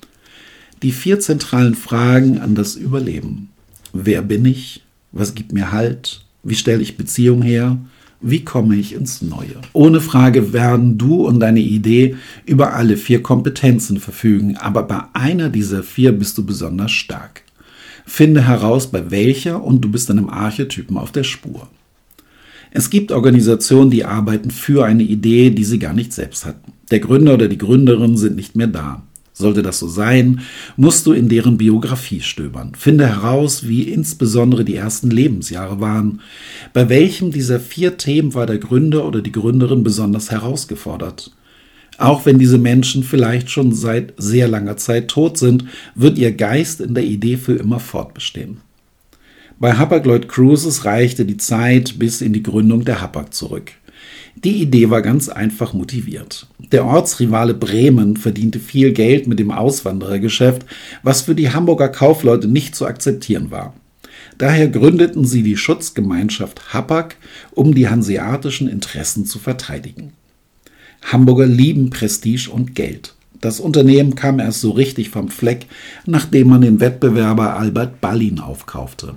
die 0.83 0.93
vier 0.93 1.21
zentralen 1.21 1.75
Fragen 1.75 2.39
an 2.39 2.55
das 2.55 2.77
Überleben. 2.77 3.51
Wer 3.93 4.23
bin 4.23 4.45
ich? 4.45 4.83
Was 5.13 5.35
gibt 5.35 5.53
mir 5.53 5.73
Halt? 5.73 6.25
Wie 6.43 6.55
stelle 6.55 6.83
ich 6.83 6.97
Beziehung 6.97 7.43
her? 7.43 7.79
Wie 8.23 8.45
komme 8.45 8.77
ich 8.77 8.93
ins 8.93 9.23
Neue? 9.23 9.57
Ohne 9.73 10.01
Frage 10.01 10.53
werden 10.53 10.99
du 10.99 11.27
und 11.27 11.41
deine 11.41 11.61
Idee 11.61 12.17
über 12.45 12.75
alle 12.75 12.97
vier 12.97 13.23
Kompetenzen 13.23 13.99
verfügen, 13.99 14.57
aber 14.57 14.83
bei 14.83 15.03
einer 15.15 15.49
dieser 15.49 15.83
vier 15.83 16.13
bist 16.13 16.37
du 16.37 16.45
besonders 16.45 16.93
stark. 16.93 17.43
Finde 18.07 18.47
heraus, 18.47 18.91
bei 18.91 19.11
welcher 19.11 19.63
und 19.63 19.83
du 19.83 19.91
bist 19.91 20.11
einem 20.11 20.29
Archetypen 20.29 20.99
auf 20.99 21.13
der 21.13 21.25
Spur. 21.25 21.69
Es 22.73 22.91
gibt 22.91 23.11
Organisationen, 23.11 23.91
die 23.91 24.05
arbeiten 24.05 24.51
für 24.51 24.85
eine 24.85 25.03
Idee, 25.03 25.51
die 25.51 25.65
sie 25.65 25.79
gar 25.79 25.95
nicht 25.95 26.13
selbst 26.13 26.45
hatten. 26.45 26.73
Der 26.91 27.01
Gründer 27.01 27.35
oder 27.35 27.49
die 27.49 27.59
Gründerin 27.59 28.17
sind 28.17 28.37
nicht 28.37 28.55
mehr 28.55 28.67
da. 28.67 29.03
Sollte 29.41 29.63
das 29.63 29.79
so 29.79 29.89
sein, 29.89 30.41
musst 30.77 31.07
du 31.07 31.13
in 31.13 31.29
deren 31.29 31.57
Biografie 31.57 32.21
stöbern. 32.21 32.73
Finde 32.77 33.09
heraus, 33.09 33.67
wie 33.67 33.85
insbesondere 33.85 34.65
die 34.65 34.77
ersten 34.77 35.11
Lebensjahre 35.11 35.81
waren. 35.81 36.21
Bei 36.73 36.89
welchem 36.89 37.33
dieser 37.33 37.59
vier 37.59 37.97
Themen 37.97 38.35
war 38.35 38.47
der 38.47 38.59
Gründer 38.59 39.07
oder 39.07 39.23
die 39.23 39.33
Gründerin 39.33 39.83
besonders 39.83 40.31
herausgefordert? 40.31 41.33
Auch 41.97 42.27
wenn 42.27 42.39
diese 42.39 42.59
Menschen 42.59 43.03
vielleicht 43.03 43.51
schon 43.51 43.73
seit 43.73 44.15
sehr 44.17 44.47
langer 44.47 44.77
Zeit 44.77 45.09
tot 45.09 45.39
sind, 45.39 45.65
wird 45.95 46.19
ihr 46.19 46.33
Geist 46.33 46.81
in 46.81 46.95
der 46.95 47.05
Idee 47.05 47.37
für 47.37 47.55
immer 47.57 47.81
fortbestehen. 47.81 48.59
Bei 49.59 49.75
Hapag-Lloyd 49.75 50.27
Cruises 50.29 50.87
reichte 50.87 51.27
die 51.27 51.37
Zeit 51.37 51.99
bis 51.99 52.23
in 52.23 52.33
die 52.33 52.43
Gründung 52.43 52.85
der 52.87 53.03
Hapag 53.03 53.35
zurück. 53.35 53.73
Die 54.37 54.63
Idee 54.63 54.91
war 54.91 55.03
ganz 55.03 55.29
einfach 55.29 55.73
motiviert. 55.75 56.47
Der 56.73 56.87
Ortsrivale 56.87 57.55
Bremen 57.55 58.17
verdiente 58.17 58.59
viel 58.59 58.93
Geld 58.93 59.27
mit 59.27 59.39
dem 59.39 59.51
Auswanderergeschäft, 59.51 60.65
was 61.03 61.23
für 61.23 61.35
die 61.35 61.53
Hamburger 61.53 61.89
Kaufleute 61.89 62.49
nicht 62.49 62.75
zu 62.75 62.87
akzeptieren 62.87 63.51
war. 63.51 63.75
Daher 64.39 64.69
gründeten 64.69 65.27
sie 65.27 65.43
die 65.43 65.57
Schutzgemeinschaft 65.57 66.73
Hapag, 66.73 67.17
um 67.51 67.75
die 67.75 67.89
hanseatischen 67.89 68.69
Interessen 68.69 69.27
zu 69.27 69.39
verteidigen. 69.39 70.13
Hamburger 71.03 71.47
lieben 71.47 71.91
Prestige 71.91 72.51
und 72.51 72.75
Geld. 72.75 73.15
Das 73.41 73.59
Unternehmen 73.59 74.15
kam 74.15 74.39
erst 74.39 74.61
so 74.61 74.71
richtig 74.71 75.11
vom 75.11 75.29
Fleck, 75.29 75.67
nachdem 76.07 76.49
man 76.49 76.61
den 76.61 76.81
Wettbewerber 76.81 77.57
Albert 77.57 78.01
Ballin 78.01 78.39
aufkaufte. 78.39 79.15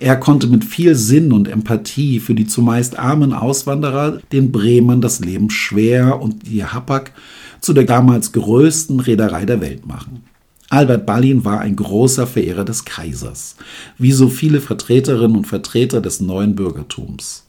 Er 0.00 0.16
konnte 0.16 0.46
mit 0.46 0.64
viel 0.64 0.94
Sinn 0.94 1.32
und 1.32 1.48
Empathie 1.48 2.20
für 2.20 2.34
die 2.34 2.46
zumeist 2.46 2.98
armen 2.98 3.32
Auswanderer 3.32 4.20
den 4.32 4.52
Bremern 4.52 5.00
das 5.00 5.18
Leben 5.20 5.50
schwer 5.50 6.20
und 6.20 6.46
die 6.46 6.64
Hapag 6.64 7.12
zu 7.60 7.72
der 7.72 7.84
damals 7.84 8.32
größten 8.32 9.00
Reederei 9.00 9.44
der 9.44 9.60
Welt 9.60 9.86
machen. 9.86 10.22
Albert 10.70 11.06
Ballin 11.06 11.44
war 11.44 11.60
ein 11.60 11.76
großer 11.76 12.26
Verehrer 12.26 12.64
des 12.64 12.84
Kaisers, 12.84 13.56
wie 13.96 14.12
so 14.12 14.28
viele 14.28 14.60
Vertreterinnen 14.60 15.36
und 15.36 15.46
Vertreter 15.46 16.00
des 16.00 16.20
neuen 16.20 16.54
Bürgertums. 16.54 17.46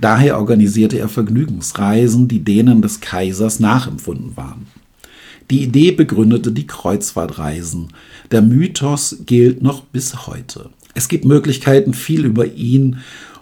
Daher 0.00 0.38
organisierte 0.38 0.98
er 0.98 1.08
Vergnügungsreisen, 1.08 2.26
die 2.26 2.42
denen 2.42 2.82
des 2.82 3.00
Kaisers 3.00 3.60
nachempfunden 3.60 4.36
waren. 4.36 4.66
Die 5.50 5.62
Idee 5.62 5.92
begründete 5.92 6.50
die 6.50 6.66
Kreuzfahrtreisen. 6.66 7.88
Der 8.30 8.42
Mythos 8.42 9.18
gilt 9.26 9.62
noch 9.62 9.82
bis 9.82 10.26
heute. 10.26 10.70
Es 10.94 11.08
gibt 11.08 11.24
Möglichkeiten, 11.24 11.92
viel 11.92 12.24
über 12.24 12.46
ihn 12.46 12.98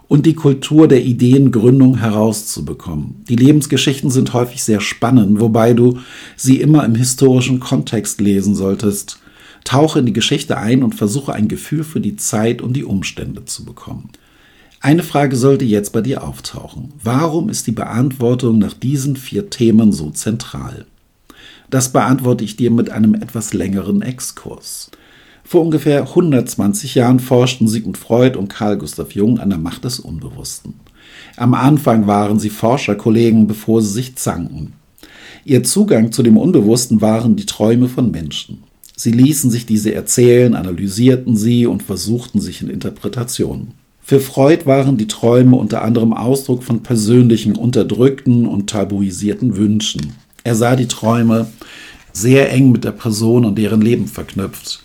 und 0.09 0.27
die 0.27 0.35
Kultur 0.35 0.89
der 0.89 1.05
Ideengründung 1.05 1.99
herauszubekommen. 1.99 3.23
Die 3.29 3.37
Lebensgeschichten 3.37 4.11
sind 4.11 4.33
häufig 4.33 4.63
sehr 4.65 4.81
spannend, 4.81 5.41
wobei 5.41 5.73
du 5.73 6.01
sie 6.37 6.61
immer 6.61 6.85
im 6.85 6.95
historischen 6.95 7.61
Kontext 7.61 8.21
lesen 8.21 8.55
solltest. 8.55 9.21
Tauche 9.65 10.01
in 10.01 10.07
die 10.07 10.13
Geschichte 10.13 10.59
ein 10.59 10.83
und 10.83 10.95
versuche 10.95 11.33
ein 11.33 11.49
Gefühl 11.49 11.85
für 11.85 12.01
die 12.01 12.17
Zeit 12.17 12.63
und 12.63 12.75
die 12.75 12.85
Umstände 12.85 13.45
zu 13.45 13.65
bekommen. 13.65 14.11
Eine 14.81 15.05
Frage 15.05 15.37
sollte 15.37 15.65
jetzt 15.65 15.93
bei 15.93 16.01
dir 16.01 16.25
auftauchen. 16.25 16.93
Warum 17.03 17.49
ist 17.49 17.69
die 17.69 17.73
Beantwortung 17.73 18.59
nach 18.59 18.75
diesen 18.75 19.15
vier 19.17 19.49
Themen 19.49 19.93
so 19.93 20.11
zentral? 20.11 20.87
Das 21.71 21.93
beantworte 21.93 22.45
ich 22.45 22.57
dir 22.57 22.71
mit 22.71 22.91
einem 22.91 23.15
etwas 23.15 23.55
längeren 23.55 24.03
Exkurs. 24.03 24.91
Vor 25.45 25.63
ungefähr 25.63 26.03
120 26.03 26.95
Jahren 26.95 27.21
forschten 27.21 27.69
Sigmund 27.69 27.99
Freud 27.99 28.39
und 28.39 28.49
Carl 28.49 28.79
Gustav 28.79 29.13
Jung 29.13 29.39
an 29.39 29.51
der 29.51 29.59
Macht 29.59 29.85
des 29.85 30.01
Unbewussten. 30.01 30.75
Am 31.37 31.55
Anfang 31.55 32.07
waren 32.07 32.39
sie 32.39 32.51
Forscherkollegen, 32.51 33.47
bevor 33.47 33.83
sie 33.83 33.93
sich 33.93 34.17
zanken. 34.17 34.75
Ihr 35.45 35.63
Zugang 35.65 36.13
zu 36.13 36.23
dem 36.23 36.37
Unbewussten 36.37 37.01
waren 37.01 37.37
die 37.37 37.47
Träume 37.47 37.89
von 37.89 38.11
Menschen. 38.11 38.63
Sie 38.97 39.11
ließen 39.11 39.51
sich 39.51 39.67
diese 39.67 39.95
erzählen, 39.95 40.55
analysierten 40.55 41.37
sie 41.37 41.67
und 41.67 41.83
versuchten 41.83 42.41
sich 42.41 42.63
in 42.63 42.69
Interpretationen. 42.69 43.73
Für 44.01 44.21
Freud 44.21 44.67
waren 44.67 44.97
die 44.97 45.07
Träume 45.07 45.57
unter 45.57 45.83
anderem 45.83 46.13
Ausdruck 46.13 46.63
von 46.63 46.83
persönlichen, 46.83 47.57
unterdrückten 47.57 48.47
und 48.47 48.69
tabuisierten 48.69 49.57
Wünschen. 49.57 50.13
Er 50.45 50.55
sah 50.55 50.77
die 50.77 50.89
Träume 50.89 51.47
sehr 52.13 52.53
eng 52.53 52.73
mit 52.73 52.85
der 52.85 52.93
Person 52.93 53.45
und 53.45 53.57
deren 53.57 53.81
Leben 53.81 54.07
verknüpft. 54.07 54.82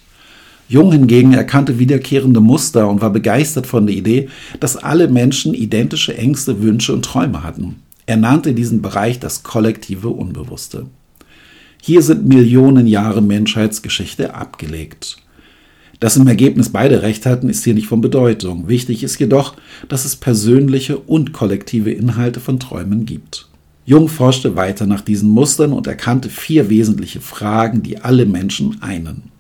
Jung 0.69 0.91
hingegen 0.91 1.33
erkannte 1.33 1.79
wiederkehrende 1.79 2.41
Muster 2.41 2.89
und 2.89 3.01
war 3.01 3.11
begeistert 3.11 3.67
von 3.67 3.87
der 3.87 3.95
Idee, 3.95 4.29
dass 4.59 4.75
alle 4.75 5.07
Menschen 5.07 5.53
identische 5.53 6.17
Ängste, 6.17 6.61
Wünsche 6.61 6.93
und 6.93 7.05
Träume 7.05 7.43
hatten. 7.43 7.77
Er 8.05 8.17
nannte 8.17 8.53
diesen 8.53 8.81
Bereich 8.81 9.19
das 9.19 9.43
kollektive 9.43 10.09
Unbewusste. 10.09 10.87
Hier 11.81 12.01
sind 12.01 12.27
Millionen 12.27 12.87
Jahre 12.87 13.21
Menschheitsgeschichte 13.21 14.33
abgelegt. 14.33 15.17
Dass 15.99 16.17
im 16.17 16.27
Ergebnis 16.27 16.69
beide 16.69 17.01
recht 17.01 17.25
hatten, 17.25 17.49
ist 17.49 17.63
hier 17.63 17.73
nicht 17.73 17.87
von 17.87 18.01
Bedeutung. 18.01 18.67
Wichtig 18.67 19.03
ist 19.03 19.19
jedoch, 19.19 19.55
dass 19.87 20.05
es 20.05 20.15
persönliche 20.15 20.97
und 20.97 21.33
kollektive 21.33 21.91
Inhalte 21.91 22.39
von 22.39 22.59
Träumen 22.59 23.05
gibt. 23.05 23.47
Jung 23.85 24.09
forschte 24.09 24.55
weiter 24.55 24.85
nach 24.85 25.01
diesen 25.01 25.29
Mustern 25.29 25.71
und 25.71 25.87
erkannte 25.87 26.29
vier 26.29 26.69
wesentliche 26.69 27.21
Fragen, 27.21 27.83
die 27.83 27.99
alle 27.99 28.25
Menschen 28.25 28.81
einen. 28.81 29.31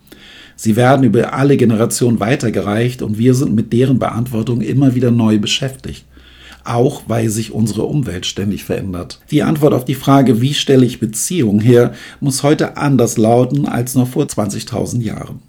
Sie 0.57 0.75
werden 0.75 1.03
über 1.05 1.33
alle 1.33 1.55
Generationen 1.55 2.19
weitergereicht 2.19 3.03
und 3.03 3.19
wir 3.19 3.35
sind 3.35 3.53
mit 3.53 3.71
deren 3.71 3.99
Beantwortung 3.99 4.61
immer 4.61 4.95
wieder 4.95 5.11
neu 5.11 5.37
beschäftigt. 5.37 6.03
Auch 6.63 7.03
weil 7.07 7.29
sich 7.29 7.53
unsere 7.53 7.83
Umwelt 7.83 8.25
ständig 8.25 8.65
verändert. 8.65 9.21
Die 9.31 9.43
Antwort 9.43 9.73
auf 9.73 9.85
die 9.85 9.95
Frage, 9.95 10.41
wie 10.41 10.55
stelle 10.55 10.85
ich 10.85 10.99
Beziehungen 10.99 11.61
her, 11.61 11.93
muss 12.19 12.43
heute 12.43 12.75
anders 12.75 13.17
lauten 13.17 13.67
als 13.67 13.93
noch 13.95 14.07
vor 14.07 14.25
20.000 14.25 15.01
Jahren. 15.01 15.39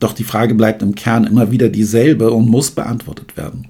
Doch 0.00 0.14
die 0.14 0.24
Frage 0.24 0.54
bleibt 0.54 0.82
im 0.82 0.94
Kern 0.94 1.24
immer 1.24 1.50
wieder 1.50 1.68
dieselbe 1.68 2.30
und 2.30 2.48
muss 2.48 2.70
beantwortet 2.70 3.36
werden. 3.36 3.68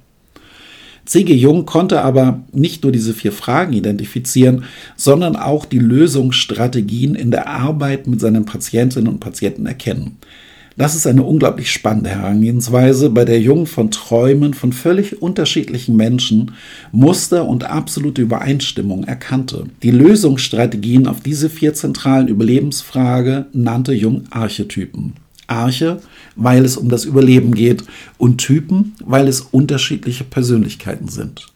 C.G. 1.06 1.34
Jung 1.34 1.66
konnte 1.66 2.02
aber 2.02 2.42
nicht 2.52 2.84
nur 2.84 2.92
diese 2.92 3.14
vier 3.14 3.32
Fragen 3.32 3.72
identifizieren, 3.72 4.64
sondern 4.94 5.36
auch 5.36 5.64
die 5.64 5.78
Lösungsstrategien 5.78 7.14
in 7.14 7.30
der 7.30 7.48
Arbeit 7.48 8.06
mit 8.06 8.20
seinen 8.20 8.44
Patientinnen 8.44 9.08
und 9.08 9.18
Patienten 9.18 9.66
erkennen. 9.66 10.18
Das 10.78 10.94
ist 10.94 11.08
eine 11.08 11.24
unglaublich 11.24 11.72
spannende 11.72 12.10
Herangehensweise, 12.10 13.10
bei 13.10 13.24
der 13.24 13.40
Jung 13.40 13.66
von 13.66 13.90
Träumen 13.90 14.54
von 14.54 14.72
völlig 14.72 15.20
unterschiedlichen 15.20 15.96
Menschen 15.96 16.52
Muster 16.92 17.48
und 17.48 17.64
absolute 17.64 18.22
Übereinstimmung 18.22 19.02
erkannte. 19.02 19.64
Die 19.82 19.90
Lösungsstrategien 19.90 21.08
auf 21.08 21.20
diese 21.20 21.50
vier 21.50 21.74
zentralen 21.74 22.28
Überlebensfrage 22.28 23.46
nannte 23.52 23.92
Jung 23.92 24.26
Archetypen. 24.30 25.14
Arche, 25.48 26.00
weil 26.36 26.64
es 26.64 26.76
um 26.76 26.88
das 26.88 27.04
Überleben 27.04 27.54
geht, 27.54 27.82
und 28.16 28.38
Typen, 28.38 28.94
weil 29.04 29.26
es 29.26 29.40
unterschiedliche 29.40 30.22
Persönlichkeiten 30.22 31.08
sind. 31.08 31.47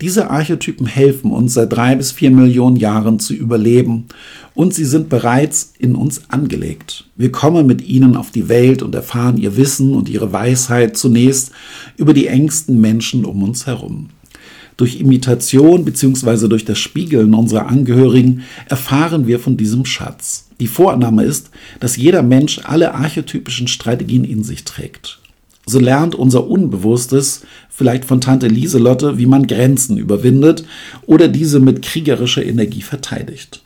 Diese 0.00 0.30
Archetypen 0.30 0.86
helfen 0.86 1.32
uns 1.32 1.54
seit 1.54 1.72
drei 1.72 1.96
bis 1.96 2.12
vier 2.12 2.30
Millionen 2.30 2.76
Jahren 2.76 3.18
zu 3.18 3.34
überleben 3.34 4.06
und 4.54 4.72
sie 4.72 4.84
sind 4.84 5.08
bereits 5.08 5.72
in 5.76 5.96
uns 5.96 6.30
angelegt. 6.30 7.06
Wir 7.16 7.32
kommen 7.32 7.66
mit 7.66 7.82
ihnen 7.82 8.16
auf 8.16 8.30
die 8.30 8.48
Welt 8.48 8.82
und 8.82 8.94
erfahren 8.94 9.38
ihr 9.38 9.56
Wissen 9.56 9.96
und 9.96 10.08
ihre 10.08 10.32
Weisheit 10.32 10.96
zunächst 10.96 11.50
über 11.96 12.14
die 12.14 12.28
engsten 12.28 12.80
Menschen 12.80 13.24
um 13.24 13.42
uns 13.42 13.66
herum. 13.66 14.10
Durch 14.76 15.00
Imitation 15.00 15.84
bzw. 15.84 16.46
durch 16.46 16.64
das 16.64 16.78
Spiegeln 16.78 17.34
unserer 17.34 17.66
Angehörigen 17.66 18.42
erfahren 18.68 19.26
wir 19.26 19.40
von 19.40 19.56
diesem 19.56 19.84
Schatz. 19.84 20.46
Die 20.60 20.68
Vorannahme 20.68 21.24
ist, 21.24 21.50
dass 21.80 21.96
jeder 21.96 22.22
Mensch 22.22 22.60
alle 22.62 22.94
archetypischen 22.94 23.66
Strategien 23.66 24.22
in 24.22 24.44
sich 24.44 24.62
trägt. 24.62 25.18
So 25.68 25.78
lernt 25.78 26.14
unser 26.14 26.48
Unbewusstes 26.48 27.42
vielleicht 27.68 28.06
von 28.06 28.22
Tante 28.22 28.48
Lieselotte, 28.48 29.18
wie 29.18 29.26
man 29.26 29.46
Grenzen 29.46 29.98
überwindet 29.98 30.64
oder 31.04 31.28
diese 31.28 31.60
mit 31.60 31.82
kriegerischer 31.82 32.42
Energie 32.42 32.80
verteidigt. 32.80 33.62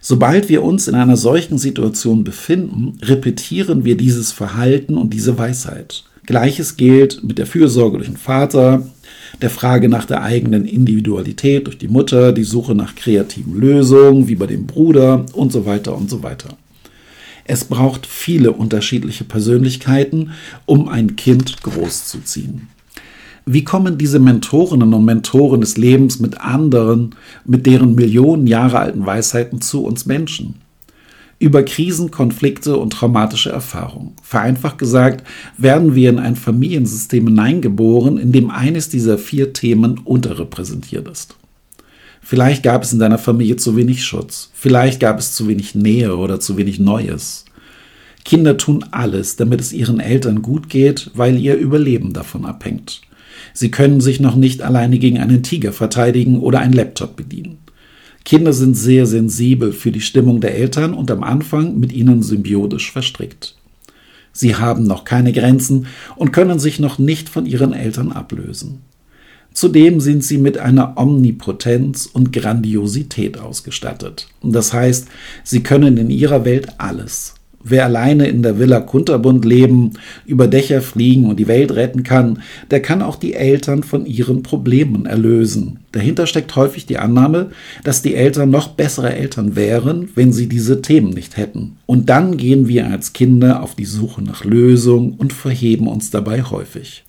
Sobald 0.00 0.48
wir 0.48 0.62
uns 0.62 0.88
in 0.88 0.94
einer 0.94 1.18
solchen 1.18 1.58
Situation 1.58 2.24
befinden, 2.24 2.94
repetieren 3.02 3.84
wir 3.84 3.98
dieses 3.98 4.32
Verhalten 4.32 4.96
und 4.96 5.12
diese 5.12 5.36
Weisheit. 5.36 6.04
Gleiches 6.24 6.78
gilt 6.78 7.22
mit 7.22 7.36
der 7.36 7.46
Fürsorge 7.46 7.98
durch 7.98 8.08
den 8.08 8.16
Vater, 8.16 8.86
der 9.42 9.50
Frage 9.50 9.90
nach 9.90 10.06
der 10.06 10.22
eigenen 10.22 10.64
Individualität 10.64 11.66
durch 11.66 11.76
die 11.76 11.88
Mutter, 11.88 12.32
die 12.32 12.44
Suche 12.44 12.74
nach 12.74 12.94
kreativen 12.94 13.60
Lösungen, 13.60 14.26
wie 14.26 14.36
bei 14.36 14.46
dem 14.46 14.66
Bruder 14.66 15.26
und 15.34 15.52
so 15.52 15.66
weiter 15.66 15.94
und 15.94 16.08
so 16.08 16.22
weiter. 16.22 16.56
Es 17.44 17.64
braucht 17.64 18.06
viele 18.06 18.52
unterschiedliche 18.52 19.24
Persönlichkeiten, 19.24 20.30
um 20.66 20.88
ein 20.88 21.16
Kind 21.16 21.62
großzuziehen. 21.62 22.68
Wie 23.44 23.64
kommen 23.64 23.98
diese 23.98 24.20
Mentorinnen 24.20 24.94
und 24.94 25.04
Mentoren 25.04 25.60
des 25.60 25.76
Lebens 25.76 26.20
mit 26.20 26.40
anderen, 26.40 27.16
mit 27.44 27.66
deren 27.66 27.94
Millionen 27.96 28.46
Jahre 28.46 28.78
alten 28.78 29.04
Weisheiten 29.04 29.60
zu 29.60 29.84
uns 29.84 30.06
Menschen? 30.06 30.62
über 31.42 31.64
Krisen, 31.64 32.12
Konflikte 32.12 32.76
und 32.76 32.92
traumatische 32.92 33.50
Erfahrungen. 33.50 34.12
Vereinfacht 34.22 34.78
gesagt, 34.78 35.26
werden 35.58 35.96
wir 35.96 36.08
in 36.08 36.20
ein 36.20 36.36
Familiensystem 36.36 37.26
hineingeboren, 37.26 38.16
in 38.16 38.30
dem 38.30 38.48
eines 38.48 38.90
dieser 38.90 39.18
vier 39.18 39.52
Themen 39.52 39.98
unterrepräsentiert 39.98 41.08
ist. 41.08 41.34
Vielleicht 42.22 42.62
gab 42.62 42.84
es 42.84 42.92
in 42.92 43.00
deiner 43.00 43.18
Familie 43.18 43.56
zu 43.56 43.76
wenig 43.76 44.04
Schutz, 44.04 44.50
vielleicht 44.54 45.00
gab 45.00 45.18
es 45.18 45.34
zu 45.34 45.48
wenig 45.48 45.74
Nähe 45.74 46.16
oder 46.16 46.40
zu 46.40 46.56
wenig 46.56 46.78
Neues. 46.78 47.44
Kinder 48.24 48.56
tun 48.56 48.84
alles, 48.92 49.36
damit 49.36 49.60
es 49.60 49.72
ihren 49.72 49.98
Eltern 49.98 50.40
gut 50.40 50.68
geht, 50.68 51.10
weil 51.14 51.36
ihr 51.36 51.56
Überleben 51.56 52.12
davon 52.12 52.44
abhängt. 52.44 53.02
Sie 53.52 53.70
können 53.70 54.00
sich 54.00 54.20
noch 54.20 54.36
nicht 54.36 54.62
alleine 54.62 54.98
gegen 54.98 55.18
einen 55.18 55.42
Tiger 55.42 55.72
verteidigen 55.72 56.38
oder 56.38 56.60
einen 56.60 56.72
Laptop 56.72 57.16
bedienen. 57.16 57.58
Kinder 58.24 58.52
sind 58.52 58.76
sehr 58.76 59.06
sensibel 59.06 59.72
für 59.72 59.90
die 59.90 60.00
Stimmung 60.00 60.40
der 60.40 60.54
Eltern 60.54 60.94
und 60.94 61.10
am 61.10 61.24
Anfang 61.24 61.78
mit 61.80 61.92
ihnen 61.92 62.22
symbiotisch 62.22 62.92
verstrickt. 62.92 63.56
Sie 64.32 64.54
haben 64.54 64.84
noch 64.84 65.04
keine 65.04 65.32
Grenzen 65.32 65.86
und 66.16 66.32
können 66.32 66.60
sich 66.60 66.78
noch 66.78 66.98
nicht 66.98 67.28
von 67.28 67.46
ihren 67.46 67.72
Eltern 67.72 68.12
ablösen. 68.12 68.80
Zudem 69.54 70.00
sind 70.00 70.24
sie 70.24 70.38
mit 70.38 70.58
einer 70.58 70.94
Omnipotenz 70.96 72.06
und 72.06 72.32
Grandiosität 72.32 73.38
ausgestattet. 73.38 74.28
Das 74.42 74.72
heißt, 74.72 75.08
sie 75.44 75.62
können 75.62 75.96
in 75.96 76.10
ihrer 76.10 76.44
Welt 76.44 76.68
alles. 76.78 77.34
Wer 77.64 77.84
alleine 77.84 78.26
in 78.26 78.42
der 78.42 78.58
Villa 78.58 78.80
Kunterbund 78.80 79.44
leben, 79.44 79.92
über 80.26 80.48
Dächer 80.48 80.82
fliegen 80.82 81.26
und 81.26 81.38
die 81.38 81.46
Welt 81.46 81.70
retten 81.72 82.02
kann, 82.02 82.42
der 82.70 82.82
kann 82.82 83.02
auch 83.02 83.14
die 83.14 83.34
Eltern 83.34 83.84
von 83.84 84.04
ihren 84.04 84.42
Problemen 84.42 85.06
erlösen. 85.06 85.78
Dahinter 85.92 86.26
steckt 86.26 86.56
häufig 86.56 86.86
die 86.86 86.98
Annahme, 86.98 87.50
dass 87.84 88.02
die 88.02 88.16
Eltern 88.16 88.50
noch 88.50 88.68
bessere 88.68 89.14
Eltern 89.14 89.54
wären, 89.54 90.08
wenn 90.16 90.32
sie 90.32 90.48
diese 90.48 90.82
Themen 90.82 91.10
nicht 91.10 91.36
hätten. 91.36 91.76
Und 91.86 92.08
dann 92.08 92.36
gehen 92.36 92.66
wir 92.66 92.88
als 92.88 93.12
Kinder 93.12 93.62
auf 93.62 93.76
die 93.76 93.84
Suche 93.84 94.22
nach 94.22 94.44
Lösung 94.44 95.14
und 95.18 95.32
verheben 95.32 95.86
uns 95.86 96.10
dabei 96.10 96.42
häufig. 96.42 97.04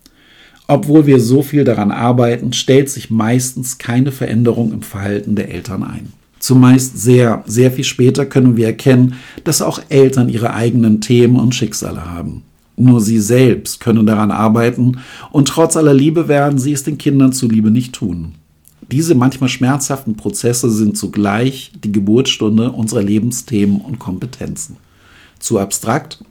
Obwohl 0.66 1.06
wir 1.06 1.20
so 1.20 1.42
viel 1.42 1.64
daran 1.64 1.90
arbeiten, 1.90 2.52
stellt 2.52 2.88
sich 2.88 3.10
meistens 3.10 3.78
keine 3.78 4.12
Veränderung 4.12 4.72
im 4.72 4.82
Verhalten 4.82 5.36
der 5.36 5.50
Eltern 5.50 5.82
ein. 5.82 6.12
Zumeist 6.38 6.98
sehr, 6.98 7.42
sehr 7.46 7.70
viel 7.70 7.84
später 7.84 8.26
können 8.26 8.56
wir 8.56 8.66
erkennen, 8.66 9.14
dass 9.44 9.62
auch 9.62 9.80
Eltern 9.88 10.28
ihre 10.28 10.54
eigenen 10.54 11.00
Themen 11.00 11.36
und 11.36 11.54
Schicksale 11.54 12.10
haben. 12.10 12.42
Nur 12.76 13.00
sie 13.00 13.20
selbst 13.20 13.80
können 13.80 14.06
daran 14.06 14.30
arbeiten 14.30 14.98
und 15.30 15.48
trotz 15.48 15.76
aller 15.76 15.94
Liebe 15.94 16.28
werden 16.28 16.58
sie 16.58 16.72
es 16.72 16.82
den 16.82 16.98
Kindern 16.98 17.32
zuliebe 17.32 17.70
nicht 17.70 17.94
tun. 17.94 18.34
Diese 18.90 19.14
manchmal 19.14 19.48
schmerzhaften 19.48 20.16
Prozesse 20.16 20.70
sind 20.70 20.98
zugleich 20.98 21.72
die 21.82 21.92
Geburtsstunde 21.92 22.72
unserer 22.72 23.02
Lebensthemen 23.02 23.80
und 23.80 23.98
Kompetenzen. 23.98 24.76
Zu 25.38 25.58
abstrakt? 25.58 26.22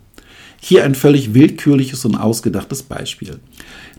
Hier 0.65 0.85
ein 0.85 0.95
völlig 0.95 1.33
willkürliches 1.33 2.05
und 2.05 2.15
ausgedachtes 2.15 2.83
Beispiel. 2.83 3.39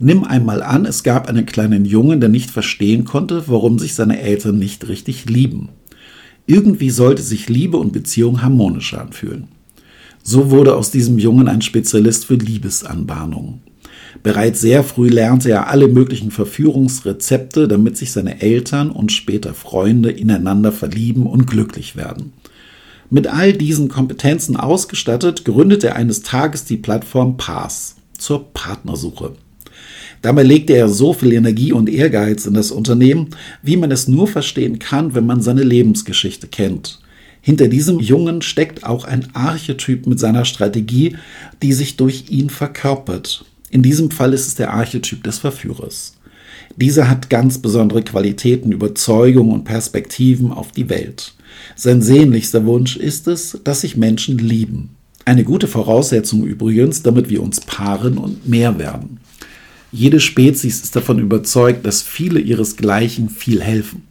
Nimm 0.01 0.25
einmal 0.25 0.63
an, 0.63 0.87
es 0.87 1.03
gab 1.03 1.29
einen 1.29 1.45
kleinen 1.45 1.85
Jungen, 1.85 2.21
der 2.21 2.31
nicht 2.31 2.51
verstehen 2.51 3.05
konnte, 3.05 3.45
warum 3.49 3.79
sich 3.79 3.95
seine 3.95 4.19
Eltern 4.19 4.59
nicht 4.59 4.89
richtig 4.89 5.29
lieben. 5.29 5.69
Irgendwie 6.47 6.89
sollte 6.89 7.21
sich 7.21 7.51
Liebe 7.51 7.77
und 7.77 7.93
Beziehung 7.93 8.41
harmonischer 8.41 9.03
anfühlen. 9.03 9.49
So 10.23 10.51
wurde 10.51 10.75
aus 10.75 10.91
diesem 10.91 11.19
Jungen 11.19 11.49
ein 11.49 11.61
Spezialist 11.61 12.25
für 12.25 12.37
Liebesanbahnung. 12.37 13.61
Bereits 14.23 14.63
sehr 14.63 14.85
früh 14.85 15.11
lernte 15.11 15.51
er 15.51 15.69
alle 15.69 15.89
möglichen 15.89 16.31
Verführungsrezepte, 16.31 17.69
damit 17.69 17.99
sich 17.99 18.11
seine 18.11 18.41
Eltern 18.41 18.91
und 18.91 19.13
später 19.13 19.53
Freunde 19.53 20.11
ineinander 20.11 20.73
verlieben 20.73 21.27
und 21.27 21.47
glücklich 21.47 21.95
werden. 21.95 22.33
Mit 23.11 23.27
all 23.27 23.53
diesen 23.53 23.89
Kompetenzen 23.89 24.57
ausgestattet, 24.57 25.45
gründete 25.45 25.89
er 25.89 25.97
eines 25.97 26.23
Tages 26.23 26.65
die 26.65 26.77
Plattform 26.77 27.37
Pass 27.37 27.97
zur 28.17 28.53
Partnersuche. 28.53 29.33
Dabei 30.23 30.43
legte 30.43 30.73
er 30.73 30.89
so 30.89 31.13
viel 31.13 31.33
Energie 31.33 31.73
und 31.73 31.91
Ehrgeiz 31.91 32.47
in 32.47 32.55
das 32.55 32.71
Unternehmen, 32.71 33.29
wie 33.63 33.77
man 33.77 33.91
es 33.91 34.09
nur 34.09 34.27
verstehen 34.27 34.79
kann, 34.79 35.15
wenn 35.15 35.27
man 35.27 35.43
seine 35.43 35.63
Lebensgeschichte 35.63 36.49
kennt. 36.49 37.01
Hinter 37.43 37.69
diesem 37.69 38.01
Jungen 38.01 38.41
steckt 38.41 38.87
auch 38.87 39.05
ein 39.05 39.29
Archetyp 39.35 40.07
mit 40.07 40.19
seiner 40.19 40.47
Strategie, 40.47 41.17
die 41.63 41.75
sich 41.75 41.99
durch 41.99 42.31
ihn 42.31 42.49
verkörpert. 42.49 43.45
In 43.69 43.83
diesem 43.83 44.11
Fall 44.11 44.33
ist 44.33 44.47
es 44.47 44.55
der 44.55 44.73
Archetyp 44.73 45.23
des 45.23 45.41
Verführers. 45.41 46.17
Dieser 46.77 47.11
hat 47.11 47.29
ganz 47.29 47.59
besondere 47.59 48.03
Qualitäten, 48.03 48.73
Überzeugung 48.73 49.51
und 49.53 49.65
Perspektiven 49.65 50.53
auf 50.53 50.73
die 50.73 50.89
Welt. 50.89 51.35
Sein 51.77 52.03
sehnlichster 52.03 52.65
Wunsch 52.67 52.97
ist 52.97 53.29
es, 53.29 53.61
dass 53.65 53.83
sich 53.83 53.97
Menschen 53.97 54.39
lieben. 54.39 54.91
Eine 55.25 55.45
gute 55.45 55.69
Voraussetzung 55.69 56.45
übrigens, 56.45 57.03
damit 57.03 57.31
wir 57.31 57.43
uns 57.43 57.61
paaren 57.61 58.19
und 58.19 58.49
mehr 58.49 58.79
werden. 58.79 59.21
Jede 59.91 60.21
Spezies 60.21 60.83
ist 60.83 60.97
davon 60.97 61.19
überzeugt, 61.19 61.87
dass 61.87 62.03
viele 62.03 62.41
ihresgleichen 62.41 63.29
viel 63.29 63.63
helfen. 63.63 64.03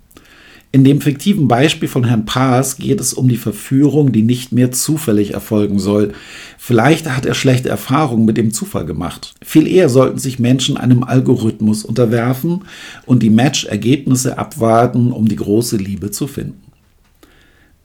In 0.76 0.84
dem 0.84 1.02
fiktiven 1.02 1.48
Beispiel 1.48 1.88
von 1.88 2.04
Herrn 2.04 2.26
Paas 2.26 2.78
geht 2.78 3.00
es 3.00 3.14
um 3.14 3.28
die 3.28 3.38
Verführung, 3.38 4.12
die 4.12 4.24
nicht 4.24 4.52
mehr 4.52 4.72
zufällig 4.72 5.36
erfolgen 5.36 5.78
soll. 5.78 6.14
Vielleicht 6.58 7.08
hat 7.08 7.28
er 7.28 7.36
schlechte 7.36 7.70
Erfahrungen 7.70 8.26
mit 8.26 8.38
dem 8.38 8.50
Zufall 8.50 8.86
gemacht. 8.86 9.36
Viel 9.44 9.68
eher 9.68 9.88
sollten 9.88 10.18
sich 10.18 10.40
Menschen 10.40 10.76
einem 10.76 11.04
Algorithmus 11.04 11.84
unterwerfen 11.86 12.64
und 13.06 13.22
die 13.22 13.30
Match-Ergebnisse 13.30 14.40
abwarten, 14.40 15.12
um 15.12 15.28
die 15.28 15.36
große 15.36 15.78
Liebe 15.78 16.10
zu 16.10 16.26
finden. 16.26 16.63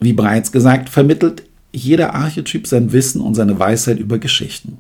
Wie 0.00 0.12
bereits 0.12 0.52
gesagt, 0.52 0.88
vermittelt 0.88 1.42
jeder 1.72 2.14
Archetyp 2.14 2.66
sein 2.66 2.92
Wissen 2.92 3.20
und 3.20 3.34
seine 3.34 3.58
Weisheit 3.58 3.98
über 3.98 4.18
Geschichten. 4.18 4.78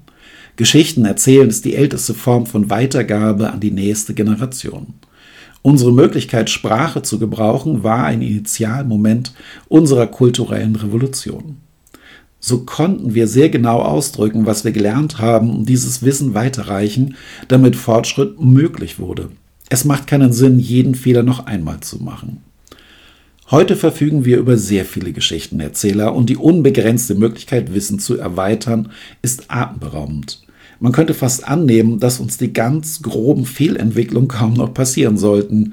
Geschichten 0.56 1.04
erzählen 1.04 1.48
ist 1.48 1.64
die 1.64 1.76
älteste 1.76 2.14
Form 2.14 2.46
von 2.46 2.70
Weitergabe 2.70 3.50
an 3.50 3.60
die 3.60 3.70
nächste 3.70 4.14
Generation. 4.14 4.94
Unsere 5.62 5.92
Möglichkeit, 5.92 6.50
Sprache 6.50 7.02
zu 7.02 7.18
gebrauchen, 7.18 7.82
war 7.82 8.04
ein 8.04 8.22
Initialmoment 8.22 9.34
unserer 9.68 10.06
kulturellen 10.06 10.76
Revolution. 10.76 11.58
So 12.40 12.64
konnten 12.64 13.14
wir 13.14 13.26
sehr 13.26 13.50
genau 13.50 13.80
ausdrücken, 13.80 14.46
was 14.46 14.64
wir 14.64 14.72
gelernt 14.72 15.18
haben 15.18 15.50
und 15.50 15.68
dieses 15.68 16.02
Wissen 16.02 16.34
weiterreichen, 16.34 17.16
damit 17.48 17.74
Fortschritt 17.74 18.40
möglich 18.40 18.98
wurde. 18.98 19.30
Es 19.68 19.84
macht 19.84 20.06
keinen 20.06 20.32
Sinn, 20.32 20.58
jeden 20.58 20.94
Fehler 20.94 21.22
noch 21.22 21.46
einmal 21.46 21.80
zu 21.80 22.02
machen. 22.02 22.42
Heute 23.50 23.76
verfügen 23.76 24.26
wir 24.26 24.36
über 24.36 24.58
sehr 24.58 24.84
viele 24.84 25.12
Geschichtenerzähler 25.12 26.14
und 26.14 26.28
die 26.28 26.36
unbegrenzte 26.36 27.14
Möglichkeit, 27.14 27.72
Wissen 27.72 27.98
zu 27.98 28.18
erweitern, 28.18 28.90
ist 29.22 29.44
atemberaubend. 29.48 30.42
Man 30.80 30.92
könnte 30.92 31.14
fast 31.14 31.48
annehmen, 31.48 31.98
dass 31.98 32.20
uns 32.20 32.36
die 32.36 32.52
ganz 32.52 33.00
groben 33.00 33.46
Fehlentwicklungen 33.46 34.28
kaum 34.28 34.52
noch 34.52 34.74
passieren 34.74 35.16
sollten. 35.16 35.72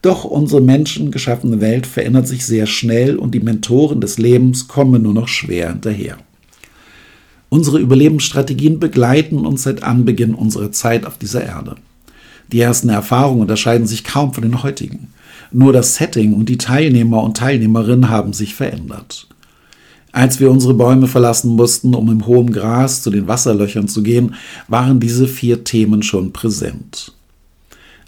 Doch 0.00 0.24
unsere 0.24 0.62
menschengeschaffene 0.62 1.60
Welt 1.60 1.86
verändert 1.86 2.26
sich 2.26 2.46
sehr 2.46 2.64
schnell 2.64 3.16
und 3.16 3.34
die 3.34 3.40
Mentoren 3.40 4.00
des 4.00 4.16
Lebens 4.16 4.66
kommen 4.66 5.02
nur 5.02 5.12
noch 5.12 5.28
schwer 5.28 5.68
hinterher. 5.68 6.16
Unsere 7.50 7.80
Überlebensstrategien 7.80 8.80
begleiten 8.80 9.44
uns 9.44 9.64
seit 9.64 9.82
Anbeginn 9.82 10.34
unserer 10.34 10.72
Zeit 10.72 11.04
auf 11.04 11.18
dieser 11.18 11.44
Erde. 11.44 11.76
Die 12.50 12.60
ersten 12.60 12.88
Erfahrungen 12.88 13.42
unterscheiden 13.42 13.86
sich 13.86 14.04
kaum 14.04 14.32
von 14.32 14.42
den 14.42 14.62
heutigen. 14.62 15.08
Nur 15.52 15.72
das 15.72 15.96
Setting 15.96 16.34
und 16.34 16.48
die 16.48 16.58
Teilnehmer 16.58 17.22
und 17.22 17.36
Teilnehmerinnen 17.36 18.08
haben 18.08 18.32
sich 18.32 18.54
verändert. 18.54 19.26
Als 20.12 20.40
wir 20.40 20.50
unsere 20.50 20.74
Bäume 20.74 21.06
verlassen 21.06 21.54
mussten, 21.54 21.94
um 21.94 22.10
im 22.10 22.26
hohen 22.26 22.52
Gras 22.52 23.02
zu 23.02 23.10
den 23.10 23.28
Wasserlöchern 23.28 23.88
zu 23.88 24.02
gehen, 24.02 24.34
waren 24.68 25.00
diese 25.00 25.28
vier 25.28 25.62
Themen 25.64 26.02
schon 26.02 26.32
präsent. 26.32 27.12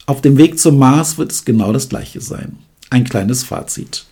Auf 0.07 0.21
dem 0.21 0.37
Weg 0.37 0.59
zum 0.59 0.79
Mars 0.79 1.19
wird 1.19 1.31
es 1.31 1.45
genau 1.45 1.73
das 1.73 1.89
gleiche 1.89 2.21
sein. 2.21 2.59
Ein 2.91 3.05
kleines 3.05 3.45
Fazit. 3.45 4.05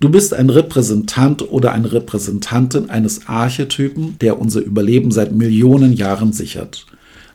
Du 0.00 0.08
bist 0.08 0.32
ein 0.32 0.48
Repräsentant 0.48 1.50
oder 1.50 1.72
eine 1.72 1.92
Repräsentantin 1.92 2.88
eines 2.88 3.28
Archetypen, 3.28 4.16
der 4.18 4.40
unser 4.40 4.60
Überleben 4.60 5.10
seit 5.10 5.32
Millionen 5.32 5.92
Jahren 5.92 6.32
sichert. 6.32 6.86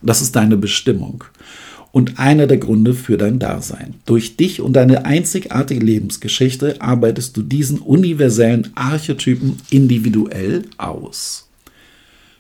Das 0.01 0.21
ist 0.21 0.35
deine 0.35 0.57
Bestimmung 0.57 1.23
und 1.95 2.19
einer 2.19 2.45
der 2.45 2.58
Gründe 2.58 2.93
für 2.93 3.15
dein 3.17 3.39
Dasein. 3.39 3.93
Durch 4.05 4.36
dich 4.36 4.60
und 4.60 4.73
deine 4.73 5.05
einzigartige 5.05 5.79
Lebensgeschichte 5.79 6.81
arbeitest 6.81 7.38
du 7.38 7.41
diesen 7.41 7.79
universellen 7.79 8.73
Archetypen 8.75 9.55
individuell 9.69 10.63
aus. 10.77 11.47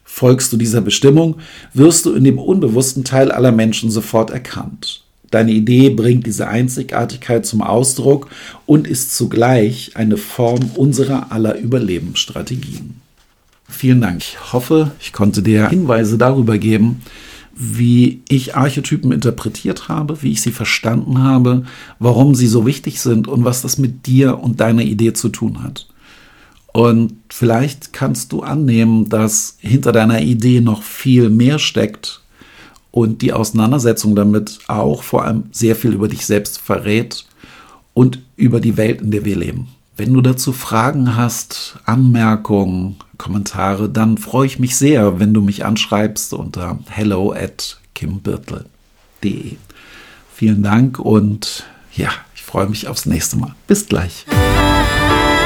Folgst 0.03 0.51
du 0.51 0.57
dieser 0.57 0.81
Bestimmung, 0.81 1.37
wirst 1.73 2.05
du 2.05 2.13
in 2.15 2.25
dem 2.25 2.37
unbewussten 2.37 3.05
Teil 3.05 3.31
aller 3.31 3.53
Menschen 3.53 3.89
sofort 3.89 4.29
erkannt. 4.29 5.03
Deine 5.31 5.53
Idee 5.53 5.89
bringt 5.89 6.25
diese 6.25 6.49
Einzigartigkeit 6.49 7.45
zum 7.45 7.61
Ausdruck 7.61 8.27
und 8.65 8.89
ist 8.89 9.15
zugleich 9.15 9.91
eine 9.93 10.17
Form 10.17 10.71
unserer 10.75 11.31
aller 11.31 11.57
Überlebensstrategien. 11.57 12.99
Vielen 13.69 14.01
Dank. 14.01 14.17
Ich 14.17 14.51
hoffe, 14.51 14.91
ich 14.99 15.13
konnte 15.13 15.41
dir 15.41 15.69
Hinweise 15.69 16.17
darüber 16.17 16.57
geben, 16.57 17.01
wie 17.55 18.21
ich 18.27 18.55
Archetypen 18.55 19.13
interpretiert 19.13 19.87
habe, 19.87 20.21
wie 20.21 20.33
ich 20.33 20.41
sie 20.41 20.51
verstanden 20.51 21.23
habe, 21.23 21.63
warum 21.99 22.35
sie 22.35 22.47
so 22.47 22.65
wichtig 22.65 22.99
sind 22.99 23.27
und 23.29 23.45
was 23.45 23.61
das 23.61 23.77
mit 23.77 24.05
dir 24.05 24.39
und 24.39 24.59
deiner 24.59 24.81
Idee 24.83 25.13
zu 25.13 25.29
tun 25.29 25.63
hat. 25.63 25.87
Und 26.73 27.13
vielleicht 27.29 27.93
kannst 27.93 28.33
du 28.33 28.41
annehmen, 28.41 29.07
dass 29.07 29.57
hinter 29.59 29.93
deiner 29.93 30.21
Idee 30.21 30.59
noch 30.59 30.83
viel 30.83 31.29
mehr 31.29 31.57
steckt 31.57 32.21
und 32.91 33.21
die 33.21 33.31
Auseinandersetzung 33.31 34.15
damit 34.15 34.59
auch 34.67 35.01
vor 35.01 35.23
allem 35.23 35.45
sehr 35.51 35.77
viel 35.77 35.93
über 35.93 36.09
dich 36.09 36.25
selbst 36.25 36.59
verrät 36.59 37.25
und 37.93 38.19
über 38.35 38.59
die 38.59 38.75
Welt, 38.75 39.01
in 39.01 39.11
der 39.11 39.23
wir 39.23 39.37
leben. 39.37 39.69
Wenn 39.97 40.13
du 40.13 40.21
dazu 40.21 40.51
Fragen 40.51 41.15
hast, 41.15 41.77
Anmerkungen, 41.85 42.97
Kommentare, 43.17 43.87
dann 43.87 44.17
freue 44.17 44.45
ich 44.45 44.59
mich 44.59 44.75
sehr, 44.75 45.19
wenn 45.19 45.33
du 45.33 45.41
mich 45.41 45.63
anschreibst 45.63 46.33
unter 46.33 46.79
hello 46.89 47.31
at 47.31 47.79
kimbirtel.de. 47.93 49.55
Vielen 50.33 50.63
Dank 50.63 50.99
und 50.99 51.63
ja, 51.93 52.09
ich 52.35 52.43
freue 52.43 52.67
mich 52.67 52.89
aufs 52.89 53.05
nächste 53.05 53.37
Mal. 53.37 53.55
Bis 53.67 53.87
gleich. 53.87 54.25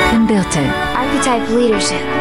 Kim 0.09 0.25
Birtel, 0.25 0.65
Archetype 0.95 1.55
Leadership. 1.55 2.18